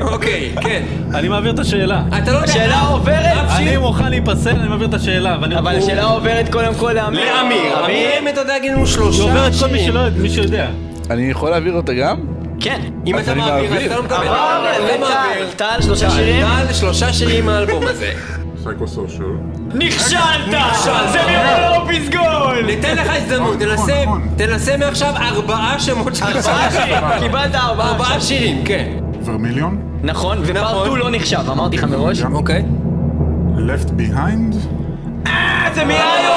[0.00, 0.82] אוקיי, כן.
[1.14, 2.02] אני מעביר את השאלה.
[2.22, 2.50] אתה לא יודע...
[2.52, 3.48] השאלה עוברת.
[3.56, 5.34] אני מוכן להיפסל, אני מעביר את השאלה.
[5.34, 7.20] אבל השאלה עוברת קודם כל לאמיר.
[7.36, 7.84] לאמיר.
[7.84, 9.92] אמיר, אם אתה יודע להגיד לנו שלושה היא עוברת כל מי שירים.
[9.92, 10.66] שלא יודע- מי שיודע.
[11.10, 12.16] אני יכול להעביר אותה גם?
[12.60, 12.80] כן.
[13.06, 13.82] אם אתה אני מעביר, אז.
[13.84, 14.16] אתה לא מקבל.
[14.16, 14.62] עבר.
[14.94, 16.46] לטל, טל, שלושה שירים.
[16.46, 18.12] טל, שלושה שירים מהאלבום הזה.
[19.74, 20.50] נכשלת!
[21.12, 22.62] זה נראה לו פסגול!
[22.66, 24.28] ניתן לך הזדמנות, נכון, תנסה, נכון.
[24.36, 28.20] תנסה מעכשיו ארבעה שמות של ארבעה שירים, קיבלת ארבעה.
[28.20, 28.88] שירים, כן.
[29.24, 29.78] ורמיליון?
[30.02, 32.22] נכון, ופרטו לא נחשב, אמרתי לך מראש.
[32.22, 32.62] אוקיי.
[33.56, 34.56] Left Behind?
[35.74, 36.27] זה מיאיו!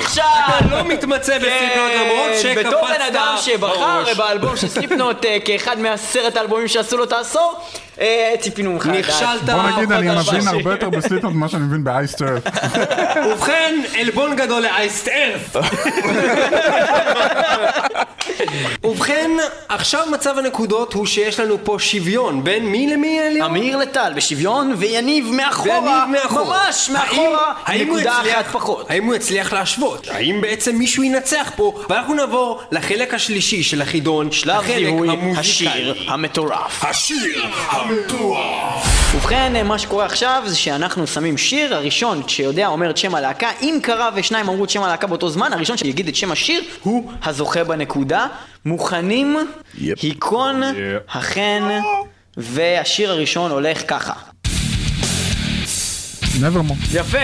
[0.00, 0.22] נכשל!
[0.70, 4.16] לא מתמצא בסרטון למרות שקפצת בתור בן אדם שבחר בראש.
[4.16, 7.60] באלבום של סליפנוט אה, כאחד מעשרת האלבומים שעשו לו את העשור,
[8.40, 8.86] ציפינו ממך.
[8.86, 8.98] לדעת.
[8.98, 9.44] נכשלת.
[9.44, 10.48] בוא נגיד, אני מבין.
[10.48, 12.36] הרבה יותר בסליפנוט ממה שאני מבין באייסטר.
[13.26, 15.56] ובכן, עלבון גדול לאייסט ארף.
[18.84, 19.30] ובכן,
[19.68, 23.50] עכשיו מצב הנקודות הוא שיש לנו פה שוויון בין מי למי אליון?
[23.50, 26.64] אמיר לטל בשוויון, ויניב מאחורה, ויניב מאחורה.
[26.66, 28.90] ממש מאחורה, נקודה אחת פחות.
[28.90, 30.08] האם הוא יצליח להשוות?
[30.10, 31.82] האם בעצם מישהו ינצח פה?
[31.88, 35.08] ואנחנו נעבור לחלק השלישי של החידון, שלב זיהוי.
[35.36, 36.84] השיר המטורף.
[36.84, 37.89] השיר המטורף.
[39.14, 43.78] ובכן, מה שקורה עכשיו זה שאנחנו שמים שיר, הראשון שיודע אומר את שם הלהקה, אם
[43.82, 47.64] קרה ושניים אמרו את שם הלהקה באותו זמן, הראשון שיגיד את שם השיר הוא הזוכה
[47.64, 48.26] בנקודה.
[48.64, 49.36] מוכנים?
[49.78, 49.98] יפ.
[50.02, 50.62] היכון,
[51.08, 51.62] החן,
[52.36, 54.12] והשיר הראשון הולך ככה.
[56.40, 56.74] נברמו.
[56.92, 57.18] יפה!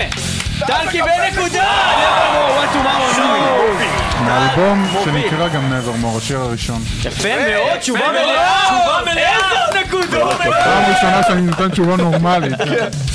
[0.66, 1.70] טל קיבל נקודה!
[1.70, 4.20] Nevermore, what tomorrow knows.
[4.22, 6.82] מאלבום שנקרא גם נברמור, השיר הראשון.
[7.04, 8.62] יפה מאוד, תשובה מלאה!
[8.64, 9.65] תשובה מלאה!
[10.64, 12.52] פעם ראשונה שאני נותן תשובה נורמלית.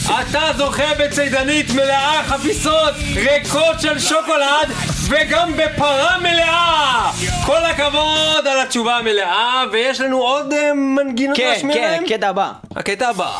[0.05, 4.71] אתה זוכה בצידנית מלאה חפיסות ריקות של שוקולד
[5.07, 7.11] וגם בפרה מלאה!
[7.45, 12.03] כל הכבוד על התשובה המלאה ויש לנו עוד אה, מנגינות כן, להשמיע כן, להם?
[12.03, 12.51] הקטע הבא.
[12.75, 13.31] הקטע הבא.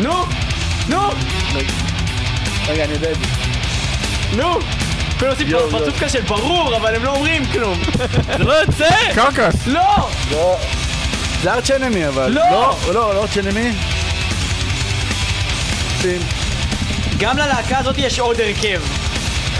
[0.00, 0.12] נו!
[0.88, 1.00] נו!
[2.68, 3.24] רגע, אני יודע את זה.
[4.36, 4.58] נו!
[5.22, 7.82] כולם עושים יואו, פרצוף כזה של ברור, אבל הם לא אומרים כלום.
[8.38, 8.88] זה לא יוצא!
[9.14, 9.66] קרקס!
[9.66, 10.08] לא!
[11.42, 12.28] זה ארץ' אנמי אבל.
[12.28, 12.42] לא!
[12.50, 13.72] לא, לא, לא ארץ' אנמי.
[17.18, 18.80] גם ללהקה הזאת יש עוד הרכב.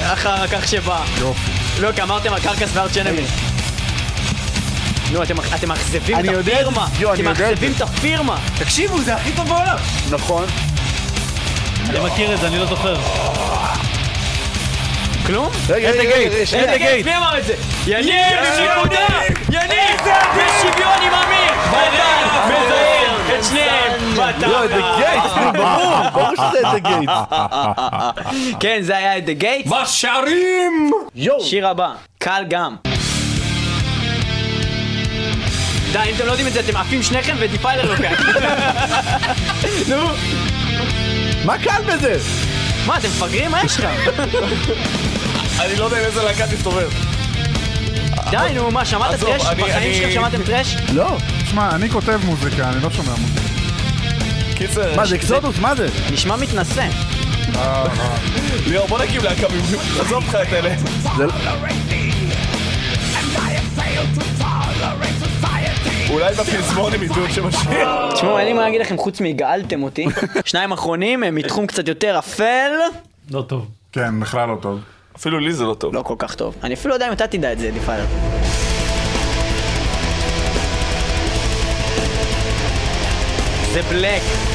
[0.02, 1.01] אחר כך שבא.
[1.18, 1.51] יופי.
[1.80, 3.22] לא, כי אמרתם על קרקס וארץ' אנמי.
[5.12, 6.24] נו, אתם מאכזבים את.
[6.39, 6.86] הפירמה.
[7.14, 8.39] אתם מאכזבים את הפירמה.
[8.59, 9.76] תקשיבו, זה הכי טוב בעולם.
[10.10, 10.44] נכון.
[11.90, 12.94] אני מכיר את זה, אני לא זוכר.
[15.27, 15.51] כלום?
[15.69, 16.73] רגע, רגע, רגע, את שנייה.
[16.74, 17.07] הגייט.
[17.07, 17.55] מי אמר את זה?
[17.86, 18.12] יניב,
[18.78, 19.07] נקודה!
[19.49, 20.01] יניב!
[20.36, 21.53] בשוויון עם אמיר!
[21.70, 22.47] בטח!
[22.47, 24.15] מזהיר את שניהם!
[24.16, 27.11] לא, את הגייט, נו, ברור, ברור שזה את הגייט.
[28.61, 29.70] כן, זה היה את The Gates.
[29.82, 30.90] בשערים!
[31.40, 32.77] שיר הבא, קל גם.
[35.93, 38.23] די, אם אתם לא יודעים את זה, אתם עפים שניכם ודיפיילר לוקח.
[39.89, 40.07] נו,
[41.44, 42.19] מה קל בזה?
[42.86, 43.50] מה, אתם מפגרים?
[43.50, 43.84] מה יש לך?
[45.60, 46.90] אני לא יודע עם איזה להקה תסתובב.
[48.30, 49.43] די, נו, מה, שמעת thrash?
[49.46, 50.77] אני- בחיים שלכם שמעתם thrash?
[50.92, 51.16] לא.
[51.50, 53.40] שמע, אני כותב מוזיקה, אני לא שומע מוזיקה.
[54.54, 55.59] קיצר, מה זה Exodus?
[55.59, 55.86] מה זה?
[56.12, 56.86] נשמע מתנשא.
[58.66, 59.46] ליאור בוא נקים להקה,
[60.00, 60.74] עזוב לך את אלה.
[66.12, 68.12] אולי בפזמון הם ידעו שם השיר.
[68.14, 70.06] תשמעו, אין לי מה להגיד לכם חוץ מהגעלתם אותי.
[70.44, 72.70] שניים אחרונים הם מתחום קצת יותר אפל.
[73.30, 73.66] לא טוב.
[73.93, 74.80] כן, בכלל לא טוב.
[75.16, 75.94] אפילו לי זה לא טוב.
[75.94, 76.55] לא כל כך טוב.
[76.64, 78.05] אני אפילו לא יודע אם אתה תדע את זה, דיפיילר.
[83.72, 84.52] זה black.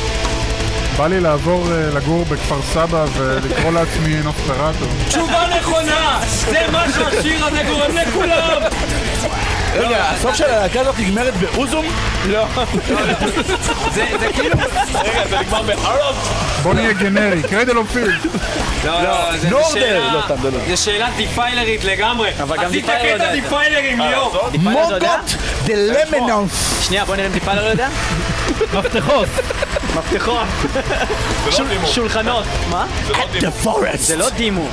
[0.98, 4.86] בא לי לעבור אה, לגור בכפר סבא ולקרוא לעצמי נוספרטו.
[5.07, 6.19] תשובה נכונה!
[6.26, 8.61] זה מה שהשיר הזה גורם לכולם!
[9.74, 11.86] רגע, הסוף של הלהקה הזאת נגמרת באוזום?
[13.94, 14.56] זה זה כאילו...
[14.95, 16.15] רגע, זה נגמר בארלוב?
[16.68, 18.19] בוא נהיה גנרי, קרדל אוף פילד.
[18.85, 19.49] לא, לא, זה!
[19.73, 20.14] שאלה...
[20.14, 20.57] לא, סתם, זה לא.
[20.68, 22.31] זה שאלה דיפיילרית לגמרי.
[22.44, 23.34] אבל גם עשית דיפיילר יודע קטע.
[23.34, 24.49] דיפיילרים, ליאור.
[24.52, 25.15] דיפיילר זה יודע?
[25.15, 25.35] מוגות
[25.65, 26.84] דה למנוס.
[26.88, 27.88] שנייה, בוא נראה אם דיפיילר לא יודע.
[28.73, 29.27] מפתחות!
[29.95, 30.48] מפתחות.
[31.52, 31.88] זה לא דימו.
[31.88, 32.45] שולחנות.
[32.69, 32.85] מה?
[33.07, 33.52] זה לא דימו.
[33.98, 34.68] זה לא דימו.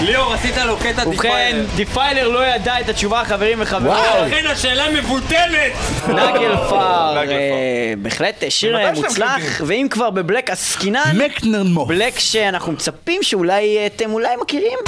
[0.00, 1.64] ליאור, עשית לו קטע ובכן, דיפיילר.
[1.76, 3.98] דיפיילר לא ידע את התשובה, חברים וחברות.
[4.26, 5.72] לכן השאלה מבוטלת!
[6.08, 9.60] נגל פאר, אה, בהחלט שיר אה, שאתם מוצלח?
[9.66, 11.86] ואם כבר בבלק עסקינן, מקנרמו.
[11.86, 14.78] בלק שאנחנו מצפים שאולי אה, אתם אולי מכירים?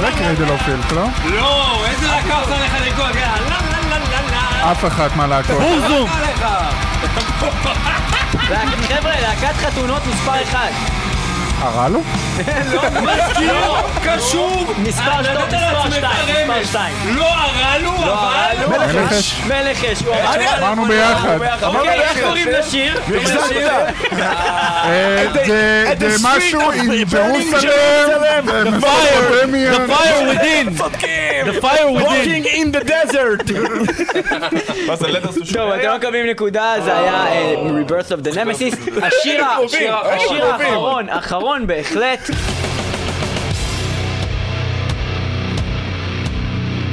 [0.00, 1.02] זה קרדל אוף פילד, לא?
[1.30, 3.06] לא, איזה להקה עושה לך לקרוא?
[3.06, 3.58] לה לה
[3.90, 5.56] לה לה לה אף אחת מהלהקות.
[5.60, 6.10] בוזום!
[6.10, 6.46] עליך.
[8.88, 10.99] חבר'ה, להקת חתונות מספר 1.
[11.62, 12.00] הרע לו?
[13.02, 13.54] מזכיר,
[14.04, 14.64] קשור.
[14.78, 16.68] מספר אה, שתיים, מספר לעצמך שתיים, מספר רמז.
[16.68, 16.94] שתיים.
[17.16, 18.66] לא הרעלו, אבל...
[18.68, 19.40] מלך אש.
[19.46, 20.02] מלך אש.
[20.58, 21.38] אמרנו ביחד.
[21.62, 23.00] אוקיי, איך קוראים לשיר?
[24.20, 30.66] אה, זה- זה משהו עם ג'רוסלם, The fire within!
[31.46, 32.44] The fire within!
[32.46, 33.42] in the desert.
[35.54, 39.04] טוב, אתם לא מקבלים נקודה, זה היה אה, Rebirth of the Nemesis.
[39.06, 41.08] השיר ה- השיר ה- השיר האחרון,
[41.50, 42.30] האחרון בהחלט.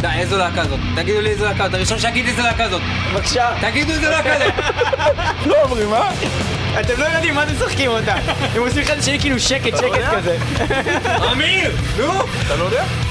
[0.02, 0.80] די, איזו להקה זאת?
[0.96, 2.82] תגידו לי איזו להקה, אתה הראשון שיגיד איזו להקה זאת.
[3.14, 3.50] בבקשה.
[3.62, 4.54] תגידו איזו להקה זאת.
[5.46, 6.10] לא אומרים, מה?
[6.80, 8.16] אתם לא יודעים מה אתם משחקים אותה.
[8.56, 10.38] הם עושים אחד לשני כאילו שקט, שקט כזה.
[11.32, 11.76] אמיר!
[11.98, 12.12] נו!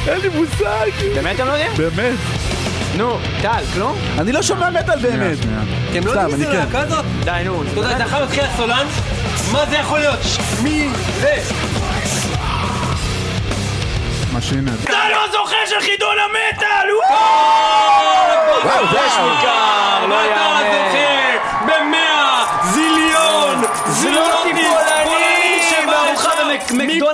[0.09, 0.91] אין לי מושג.
[1.15, 1.73] באמת אתם לא יודעים?
[1.77, 2.56] באמת.
[2.97, 3.99] נו, טל, כלום?
[4.19, 5.39] אני לא שומע מטאל באמת.
[5.91, 6.53] אתם לא יודעים אני כן.
[6.53, 7.05] להקה זאת?
[7.25, 7.63] די, נו.
[7.63, 8.87] אתה יודע, אתה יכול להתחיל הסולן?
[9.53, 10.19] מה זה יכול להיות?
[10.63, 10.89] מי
[11.21, 11.37] זה?
[14.33, 14.85] משינד.
[14.85, 16.89] טל הוא הזוכה של חידון המטאל!
[18.65, 21.06] וואו, זה ניכר, לא אתה יאמן.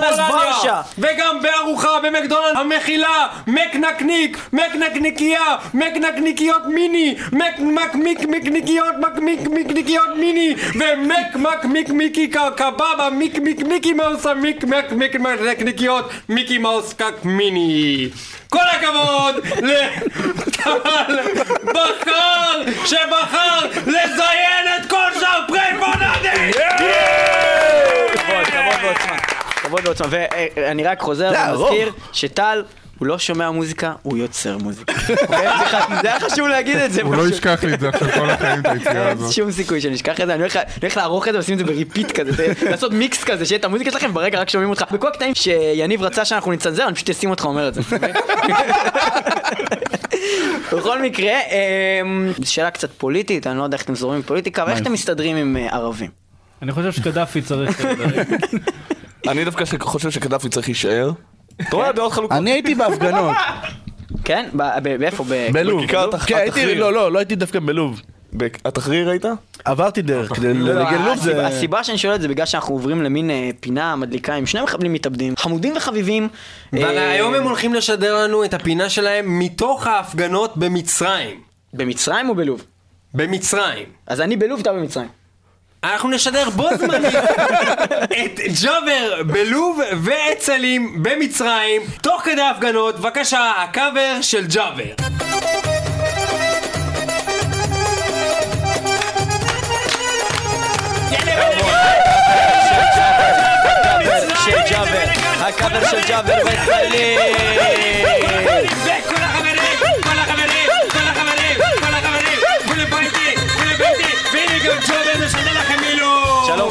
[0.01, 0.33] מקדונלדס.
[0.33, 0.81] ורשה.
[0.97, 7.95] וגם בארוחה במקדונלדס המכילה מקנקניק, מקנקניקיה, מקנקניקיות מיני, מקמק
[8.25, 14.91] מקניקיות מקמיק מקניקיות מיני ומק מק מיק מיקי קבבה מיק מיק מיקי מאוס המיק מק
[14.91, 18.09] מיק מקניקיות מיקי מאוס קק מיני
[18.49, 21.19] כל הכבוד לטל
[21.65, 26.51] בחר שבחר לזיין את כל שאר פריי פונאדי!
[28.13, 29.32] כבוד, כבוד ועוצמה.
[29.73, 30.07] כבוד ועוצמה.
[30.55, 32.63] ואני רק חוזר ומזכיר שטל...
[32.99, 34.93] הוא לא שומע מוזיקה, הוא יוצר מוזיקה.
[35.21, 35.47] אוקיי?
[36.01, 37.01] זה היה חשוב להגיד את זה.
[37.01, 37.29] הוא לא.
[37.29, 39.31] ישכח לי את זה עכשיו כל החיים, את היציאה הזאת.
[39.31, 40.43] שום סיכוי שאני אשכח את זה, אני
[40.81, 43.65] הולך לערוך את זה ולשים את זה ב repeat כזה, לעשות מיקס כזה, שיהיה את
[43.65, 44.83] המוזיקה שלכם ברגע רק שומעים אותך.
[44.91, 47.81] בכל הקטעים שיניב רצה שאנחנו נצנזר, אני פשוט אשים אותך אומר את זה.
[50.77, 51.33] בכל מקרה,
[52.01, 55.35] אמ, שאלה קצת פוליטית, אני לא יודע איך אתם זורמים בפוליטיקה, אבל איך אתם מסתדרים
[55.35, 56.09] עם אה, ערבים?
[56.61, 57.85] אני חושב שקדאפי צריך...
[59.27, 61.11] אני דווקא חושב שקדאפי צריך להישאר.
[61.61, 62.37] אתה רואה, דעות חלוקות.
[62.37, 63.35] אני הייתי בהפגנות,
[64.23, 64.49] כן?
[64.53, 65.23] ב- ב- באיפה?
[65.29, 65.83] ב- בלוב.
[66.25, 66.75] כן, הייתי.
[66.75, 68.01] לא, לא, לא הייתי דווקא בלוב.
[68.65, 69.25] התחריר היית?
[69.65, 71.47] עברתי דרך, כדי לא, לנגן לוב הסיבה- זה...
[71.47, 74.93] הסיבה שאני שואל את זה בגלל שאנחנו עוברים למין אה, פינה מדליקה עם שני מחבלים
[74.93, 76.29] מתאבדים, חמודים וחביבים.
[76.73, 81.39] והיום אה, הם הולכים לשדר לנו את הפינה שלהם מתוך ההפגנות במצרים.
[81.73, 82.63] במצרים או בלוב?
[83.13, 83.85] במצרים.
[84.07, 85.07] אז אני בלוב, אתה במצרים.
[85.83, 87.15] אנחנו נשדר בו זמנית
[88.25, 94.83] את ג'אבר בלוב ואת סלים במצרים, תוך כדי ההפגנות, בבקשה, הקאבר של ג'אבר.
[104.45, 105.03] של ג'אבר,
[105.39, 107.19] הקאבר של ג'אבר וסלים.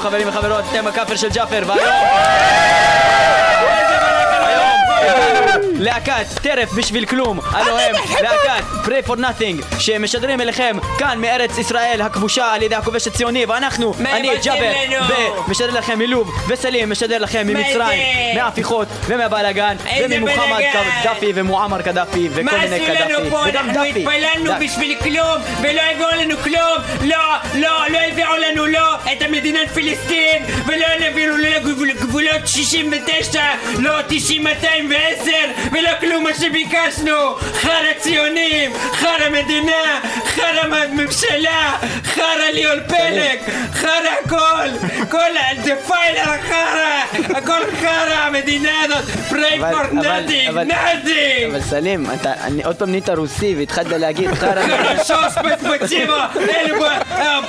[0.02, 3.11] חברים וחברות, אתם הקאפר של ג'אפר, והיום...
[6.08, 12.00] להקת טרף בשביל כלום, הלו הם להקת Prey for Nothing שמשדרים אליכם כאן מארץ ישראל
[12.00, 14.72] הכבושה על ידי הכובש הציוני ואנחנו, אני ג'אבר?
[15.48, 18.02] ומשדר לכם מלוב וסלים משדר לכם ממצרים?
[18.34, 20.62] מההפיכות ומהבלאגן וממוחמד?
[21.02, 23.28] קדאפי ומועמר קדאפי וכל מיני קדאפי?
[23.48, 24.00] וגם אנחנו דאפי.
[24.00, 24.64] התפללנו דאפי.
[24.64, 27.16] בשביל כלום ולא הביאו לנו כלום לא,
[27.54, 33.42] לא, לא, לא הביאו לנו לא את המדינת פלסטין ולא הביאו לנו גבולות 69
[33.78, 35.30] לא 90 210
[35.72, 37.34] ולא כלום מה שביקשנו!
[37.52, 38.72] חרא ציונים!
[38.92, 40.00] חרא מדינה!
[40.24, 41.76] חרא ממשלה!
[42.04, 43.38] חרא ליאון פלג!
[43.72, 43.90] חרא
[44.24, 44.86] הכל!
[45.10, 47.02] כל הדפיילר החרא!
[47.38, 49.04] הכל חרא המדינה הזאת!
[49.28, 50.58] פריי פור נאדינג!
[50.58, 51.50] נאדינג!
[51.50, 52.32] אבל סלים, אתה
[52.64, 54.62] עוד פעם נהיית רוסי והתחלת להגיד חרא...
[54.66, 56.28] חרא שוס חרשו ספציבה!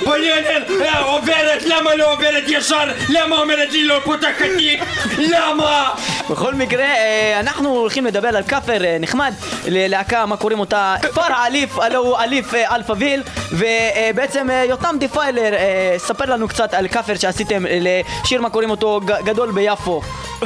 [0.06, 1.62] בליונר עוברת!
[1.66, 2.84] למה לא עוברת ישר?
[3.08, 4.78] למה אומרת לי לא פותחתי?
[5.18, 5.90] למה?
[6.30, 9.34] בכל מקרה, אה, אנחנו הולכים לדבר על כאפר אה, נחמד
[9.66, 10.94] ללהקה, מה קוראים אותה?
[11.02, 13.22] כפר עליף, הלו הוא עליף אה, Alphaville
[13.52, 15.50] ובעצם אה, יותם Defiler,
[15.98, 19.00] ספר לנו קצת על כאפר שעשיתם לשיר, מה קוראים אותו?
[19.24, 20.02] גדול ביפו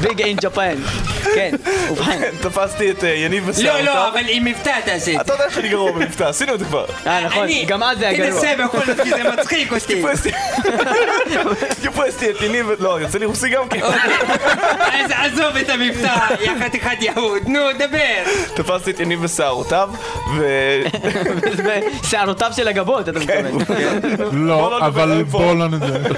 [0.00, 0.74] Big in Japan
[1.34, 1.54] כן,
[1.90, 3.84] ובכן תפסתי את אה, יניב לא, ושערותיו.
[3.84, 6.84] לא, אבל עם מבטא תעשה את אתה יודע שאני גרוע במבטא, עשינו את זה כבר.
[7.06, 9.86] אה נכון, אני- גם אז זה היה גרוע תנסה בכל זאת, כי זה מצחיק אותי.
[9.86, 10.30] טיפסתי,
[11.82, 13.80] טיפסתי את יניב, לא, יוצא לי רוסי גם כן.
[14.92, 18.32] אז עזוב את המבטא, יא חתיכת יהוד, נו, דבר.
[18.54, 19.90] תפסתי את יניב ושערותיו,
[20.36, 20.46] ו...
[22.10, 23.74] שערותיו של הגבות, אתה מתכוון בוא
[24.32, 25.22] לא, לא נדבר אבל.
[25.22, 26.12] בוא לא נדבר.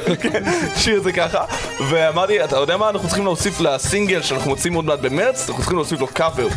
[0.76, 1.44] שיר זה ככה,
[1.88, 5.40] ואמרתי, אתה יודע מה אנחנו צריכים להוסיף לסינגל שאנחנו מוצאים עוד מעט במרץ?
[5.40, 6.48] אנחנו צריכים להוסיף לו קאבר.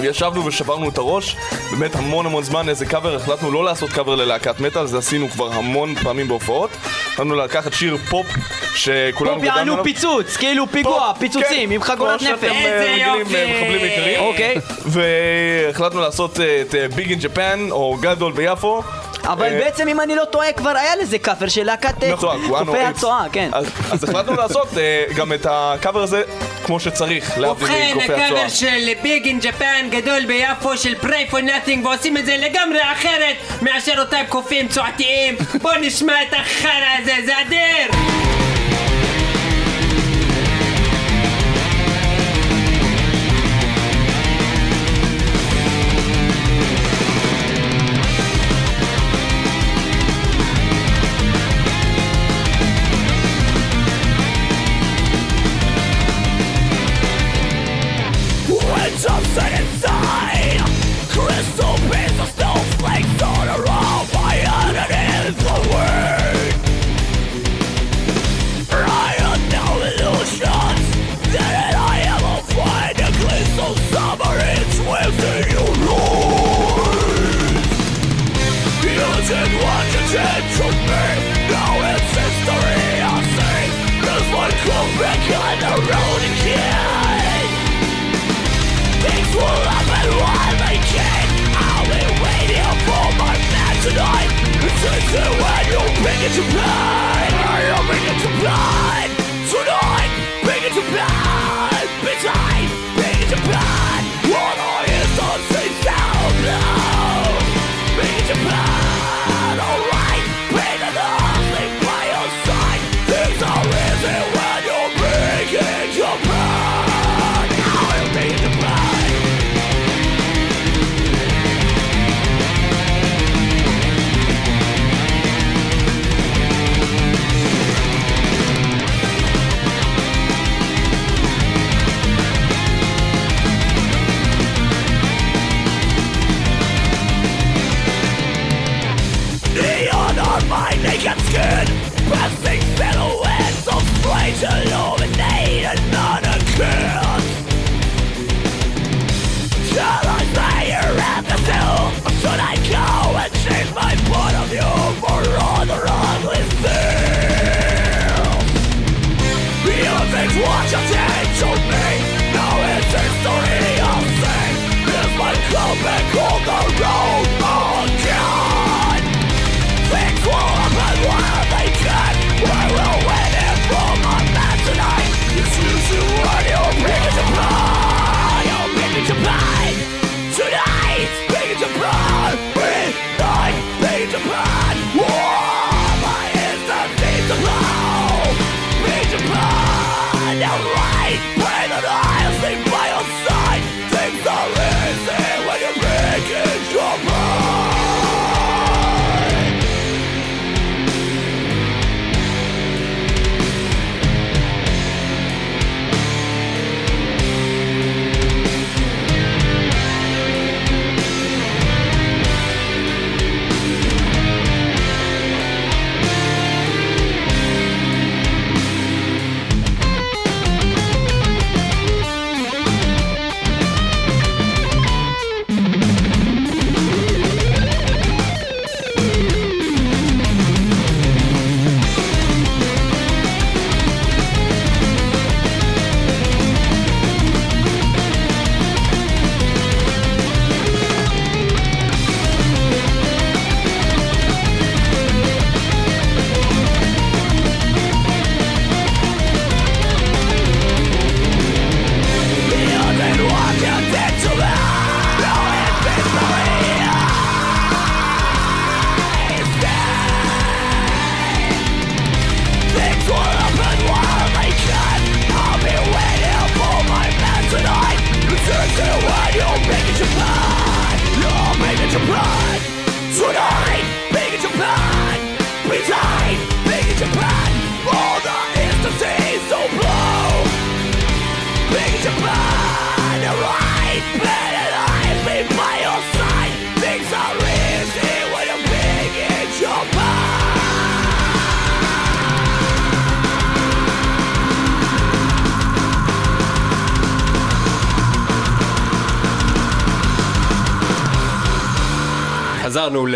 [0.00, 1.36] וישבנו ושברנו את הראש,
[1.70, 5.52] באמת המון המון זמן איזה קאבר, החלטנו לא לעשות קאבר ללהקת מטאל, זה עשינו כבר
[5.52, 6.70] המון פעמים בהופעות.
[7.12, 8.26] החלטנו לקחת שיר פופ,
[8.74, 12.82] שכולנו פופ יענו פיצוץ, כאילו פיגוע, פופ, פיצוצים כן, עם חגורת כמו נפץ שאתם, אה,
[12.82, 13.36] איזה רגילים, יופי.
[13.36, 14.20] אה, מחבלים יקרים.
[14.20, 14.54] אוקיי
[14.86, 18.82] והחלטנו לעשות אה, את Big in Japan, או גדול ביפו.
[19.28, 22.40] אבל אה, בעצם אם אני לא טועה כבר היה לזה כאפר של להקת אה, נכון.
[22.76, 23.50] הצואה, כן.
[23.90, 26.22] אז, החלטנו לעשות אה, גם את הקאבר הזה
[26.64, 28.26] כמו שצריך, להבדיל ובכן, מקופי הצואה.
[28.26, 32.80] הקאבר של Big in Japan גדול ביפו של Prey for Nothing ועושים את זה לגמרי
[32.92, 38.57] אחרת מאשר אותם קופים צועתיים בוא נשמע את החרא הזה, זה אדיר!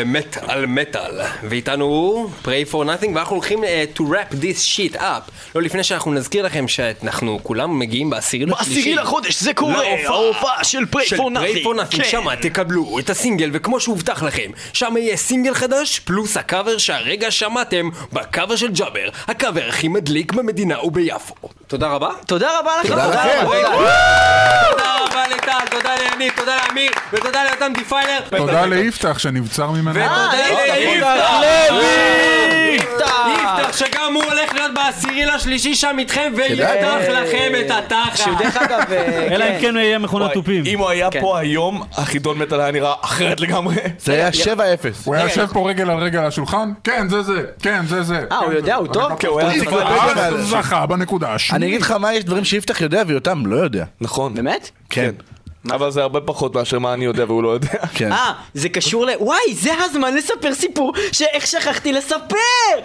[0.03, 3.67] חזרנו למט על מטאל, ואיתנו Prey for Nothing, ואנחנו הולכים uh,
[3.99, 5.31] to wrap this shit up.
[5.55, 8.75] לא לפני שאנחנו נזכיר לכם שאנחנו כולם מגיעים בעשירי לשלישי.
[8.75, 11.65] בעשירי לחודש זה קורה, ההופעה של Prey של for Prey Nothing.
[11.65, 12.05] for nothing, כן.
[12.05, 17.89] שמה תקבלו את הסינגל, וכמו שהובטח לכם, שם יהיה סינגל חדש, פלוס הקאבר שהרגע שמעתם
[18.13, 21.35] בקאבר של ג'אבר, הקאבר הכי מדליק במדינה וביפו.
[21.67, 22.11] תודה רבה.
[22.27, 22.73] תודה רבה.
[22.89, 23.47] תודה לכם.
[24.71, 28.21] תודה רבה לטל, תודה ליניב, תודה לאמיר, ותודה ליותם Defiler.
[28.37, 30.01] תודה ליפתח שנבצר ממנו.
[30.33, 31.31] ותודה יפתח
[31.71, 32.77] לוי!
[33.35, 38.17] יפתח שגם הוא הולך להיות בעשירי לשלישי שם איתכם ויפתח לכם את התחת.
[38.17, 39.55] שהוא דרך אגב, אה, אלא כן.
[39.55, 40.65] אם כן יהיה מכונת תופים.
[40.67, 41.21] אם הוא היה כן.
[41.21, 43.75] פה היום, החידון מטאל היה נראה אחרת לגמרי.
[43.99, 44.59] זה היה 7-0.
[45.05, 46.73] הוא היה יושב פה רגל על רגל על השולחן?
[46.85, 47.43] כן, זה זה.
[47.63, 48.25] כן, זה זה.
[48.33, 48.75] אה, הוא כן, יודע.
[48.75, 49.13] הוא טוב?
[49.19, 49.51] כן, הוא היה
[50.17, 51.69] אה, זכה בנקודה אני השנייה.
[51.69, 53.85] אגיד לך מה, יש דברים שיפתח יודע ויותם לא יודע.
[54.01, 54.35] נכון.
[54.35, 54.71] באמת?
[54.91, 55.11] כן.
[55.71, 57.69] אבל זה הרבה פחות מאשר מה אני יודע והוא לא יודע.
[57.95, 58.13] כן.
[58.13, 59.11] אה, זה קשור ל...
[59.21, 62.37] וואי, זה הזמן לספר סיפור שאיך שכחתי לספר!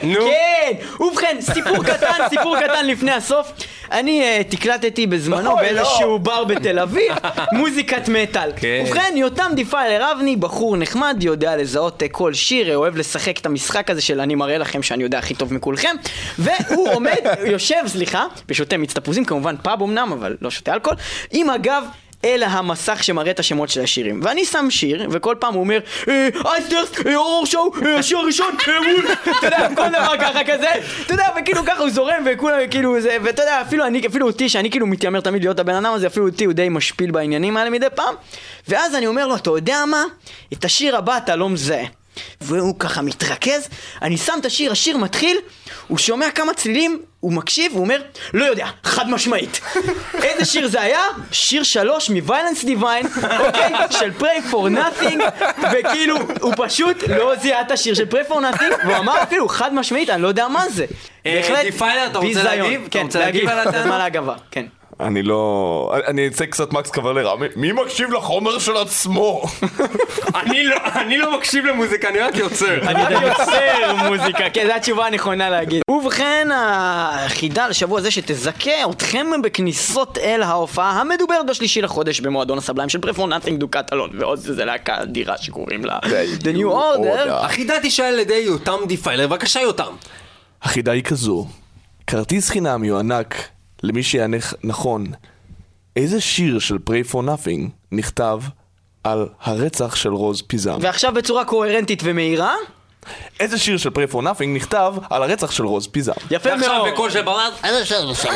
[0.04, 0.20] נו.
[0.20, 1.04] כן!
[1.04, 3.52] ובכן, סיפור קטן, סיפור קטן לפני הסוף.
[3.92, 7.14] אני אה, תקלטתי בזמנו אוי, באיזשהו בר בתל אביב,
[7.52, 8.52] מוזיקת מטאל.
[8.56, 8.84] כן.
[8.86, 13.46] ובכן, יותם Defiler אבני, בחור נחמד, יודע לזהות אה, כל שיר, אה, אוהב לשחק את
[13.46, 15.96] המשחק הזה של אני מראה לכם שאני יודע הכי טוב מכולכם.
[16.40, 17.22] והוא עומד,
[17.52, 20.98] יושב, סליחה, ושותה מיץ תפוזים, כמובן פאב אמנם, אבל לא שותה אלכוהול,
[21.32, 21.84] עם הגב
[22.26, 24.20] אל המסך שמראה את השמות של השירים.
[24.24, 28.56] ואני שם שיר, וכל פעם הוא אומר, "אה, אייסטרס, אה, אור שואו, אה, השיר הראשון,
[28.68, 30.70] אה, וול", אתה יודע, כל דבר ככה כזה,
[31.06, 34.50] אתה יודע, וכאילו ככה הוא זורם, וכולם כאילו זה, ואתה יודע, אפילו אני, אפילו אותי,
[34.50, 37.70] שאני כאילו מתיימר תמיד להיות הבן אדם הזה, אפילו אותי הוא די משפיל בעניינים האלה
[37.70, 38.16] מדי פעם,
[38.68, 40.04] ואז אני אומר לו, אתה יודע מה?
[40.54, 41.97] את השיר הבא אתה לא מזהה.
[42.42, 43.68] והוא ככה מתרכז,
[44.02, 45.38] אני שם את השיר, השיר מתחיל,
[45.88, 48.02] הוא שומע כמה צלילים, הוא מקשיב, הוא אומר,
[48.34, 49.60] לא יודע, חד משמעית.
[50.24, 51.02] איזה שיר זה היה?
[51.32, 53.08] שיר שלוש מ Violence Divine,
[53.40, 53.74] אוקיי?
[53.90, 55.22] של Prey for Nothing,
[55.74, 59.74] וכאילו, הוא פשוט לא זיהה את השיר של Prey for Nothing, והוא אמר אפילו חד
[59.74, 60.86] משמעית, אני לא יודע מה זה.
[61.26, 62.46] אה, בהחלט, Defiler, אתה רוצה ביזיון.
[62.46, 62.82] להגיב?
[62.82, 63.84] אתה כן, רוצה להגיב על זה הטענה?
[63.84, 64.66] זמן להגבה, כן.
[65.00, 65.94] אני לא...
[66.08, 67.36] אני אצא קצת מקס קוולרה.
[67.36, 69.42] מי- מי מקשיב לחומר של עצמו?
[70.42, 72.80] אני לא- אני לא מקשיב למוזיקה, אני רק יוצר.
[72.90, 75.82] אני רק יוצר מוזיקה, כן, זו התשובה הנכונה להגיד.
[75.90, 82.90] ובכן, החידה לשבוע זה שתזכה אתכם בכניסות אל ההופעה המדוברת בשלישי לחודש במועדון ה Sublime
[82.90, 86.00] של Prey for Nothing Dukatalon, ועוד איזה להקה אדירה שקוראים לה
[86.40, 87.30] The New Order.
[87.32, 89.92] החידה תשאל על ידי יותם Defiler, בבקשה יותם.
[90.64, 91.48] החידה היא כזו,
[92.08, 93.36] כרטיס חינם יוענק
[93.84, 95.06] למי שיענה נכון
[95.96, 98.40] איזה שיר של Prey for Nothing נכתב
[99.04, 100.78] על הרצח של רוז פיזם.
[100.82, 102.56] ועכשיו בצורה קוהרנטית ומהירה,
[103.40, 106.12] איזה שיר של Pray for Nothing נכתב על הרצח של רוז פיזם.
[106.32, 106.90] יפה ועכשיו מאוד.
[106.94, 107.52] בקול של ברד.
[107.64, 108.30] איזה שם שם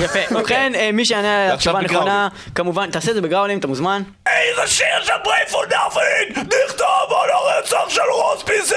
[0.00, 0.18] יפה.
[0.30, 2.28] ובכן, אה, מי שיענה על ועכשיו התשובה הנכונה.
[2.54, 4.02] כמובן, תעשה את זה בגראולים, אתה מוזמן.
[4.26, 8.76] איזה שיר של Pray for Nothing נכתב על הרצח של רוז פיזם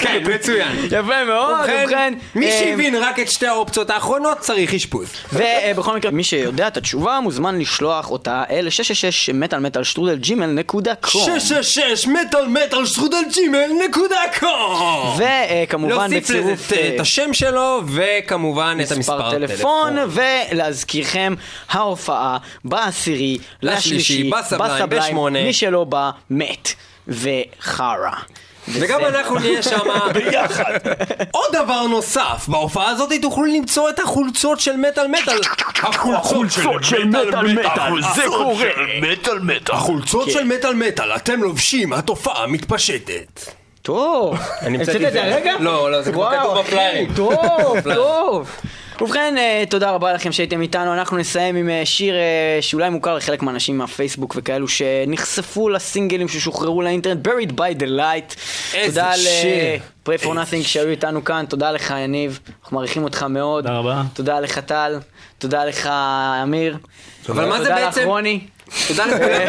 [0.00, 0.76] כן, מצוין.
[0.86, 5.08] יפה מאוד, ובכן, מי אה, שהבין רק את שתי האופציות האחרונות צריך אשפוז.
[5.32, 10.46] ובכל מקרה, מי שיודע את התשובה, מוזמן לשלוח אותה אל 666 מטאל מטאל שטרודל ג'ימל
[10.46, 11.22] נקודה קום.
[11.24, 15.18] 666 מטאל מטאל שטרודל ג'ימל נקודה קום.
[15.66, 21.34] וכמובן להוסיף בצירוף לזה את- אה, את השם שלו, וכמובן את מספר המספר טלפון, ולהזכירכם,
[21.70, 25.42] ההופעה בעשירי, לשלישי, בסבליים, בשמונה.
[25.44, 26.68] מי שלא בא, מת
[27.08, 28.10] וחרא.
[28.68, 29.78] וגם אנחנו נהיה שם
[30.14, 30.72] ביחד.
[31.30, 35.40] עוד דבר נוסף, בהופעה הזאת תוכלו למצוא את החולצות של מטאל מטאל.
[36.14, 36.52] החולצות
[36.84, 38.66] של מטאל מטאל, זה קורה.
[39.02, 43.40] מטאל מטאל החולצות של מטאל מטאל, אתם לובשים, התופעה מתפשטת.
[43.82, 45.52] טוב, אני המצאת את זה הרגע?
[45.60, 47.14] לא, לא, זה כבר כתוב בפליירים.
[47.14, 48.50] טוב, טוב.
[49.00, 53.16] ובכן, אה, תודה רבה לכם שהייתם איתנו, אנחנו נסיים עם אה, שיר אה, שאולי מוכר
[53.16, 58.36] לחלק מהאנשים מהפייסבוק וכאלו שנחשפו לסינגלים ששוחררו לאינטרנט, Buried by the Light.
[58.74, 59.80] איזה תודה שיר.
[60.08, 63.64] ל-Pray for Nothing שהיו איתנו כאן, תודה לך יניב, אנחנו מעריכים אותך מאוד.
[63.64, 64.02] תודה רבה.
[64.14, 64.98] תודה לך טל,
[65.38, 65.86] תודה לך
[66.42, 66.76] אמיר.
[67.28, 68.40] אבל מה זה תודה בעצם- לך רוני.
[68.88, 69.40] תודה לכולם.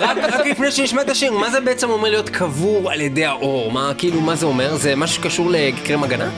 [0.00, 3.72] אבל רק לפני שנשמע את השיר, מה זה בעצם אומר להיות קבור על ידי האור?
[3.72, 4.76] מה, כאילו, מה זה אומר?
[4.76, 6.28] זה משהו שקשור לקרם הגנה?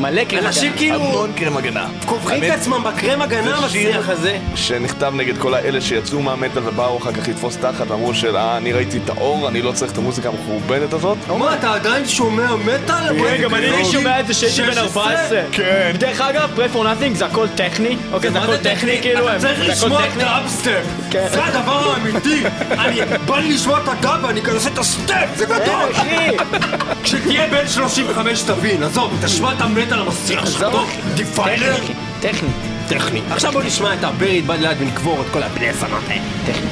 [0.00, 1.86] מלא קרם אנשים כאילו המון קרם הגנה.
[2.06, 4.38] קוברים את עצמם בקרם הגנה זה שיר המסריח הזה.
[4.54, 8.72] שנכתב נגד כל האלה שיצאו מהמטאל ובאו אחר כך לתפוס תחת ואמרו של אה, אני
[8.72, 11.18] ראיתי את האור, אני לא צריך את המוזיקה המחורבנת הזאת.
[11.28, 13.18] מה, אתה עדיין שומע מטאל?
[13.18, 15.42] כן, גם אני שומע את זה שהייתי בן 14.
[15.52, 15.92] כן.
[15.98, 19.58] דרך אגב, Prey for Nothing זה הכל טכני, אוקיי, זה הכל טכני כאילו, אתה צריך
[19.58, 20.24] זה הכל לשמוע טכני.
[20.24, 20.82] דאבסטפ.
[21.10, 21.26] כן.
[21.32, 22.42] זה הדבר האמיתי.
[22.70, 25.90] אני בא לי לשמוע את הדאב ואני כזה עושה את הסטפ, זה גדול.
[25.92, 26.36] אחי,
[27.02, 30.60] כשתהיה בן 35 תבין, עזוב, תשמע את המטאל המסריח שלך.
[30.60, 31.76] טוב, Defiler.
[32.20, 32.48] טכני,
[32.88, 33.20] טכני.
[33.30, 36.22] עכשיו בוא נשמע את הבריד בד ליד ונקבור את כל הבני זונות האלה.
[36.46, 36.70] טכני.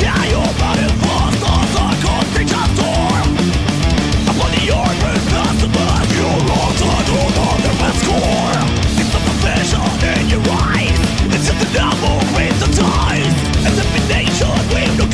[0.00, 1.52] Share your body across the
[4.30, 6.82] Upon the earth with past above your wrongs
[11.62, 13.26] the double with the tide
[13.66, 15.06] As if in nature with no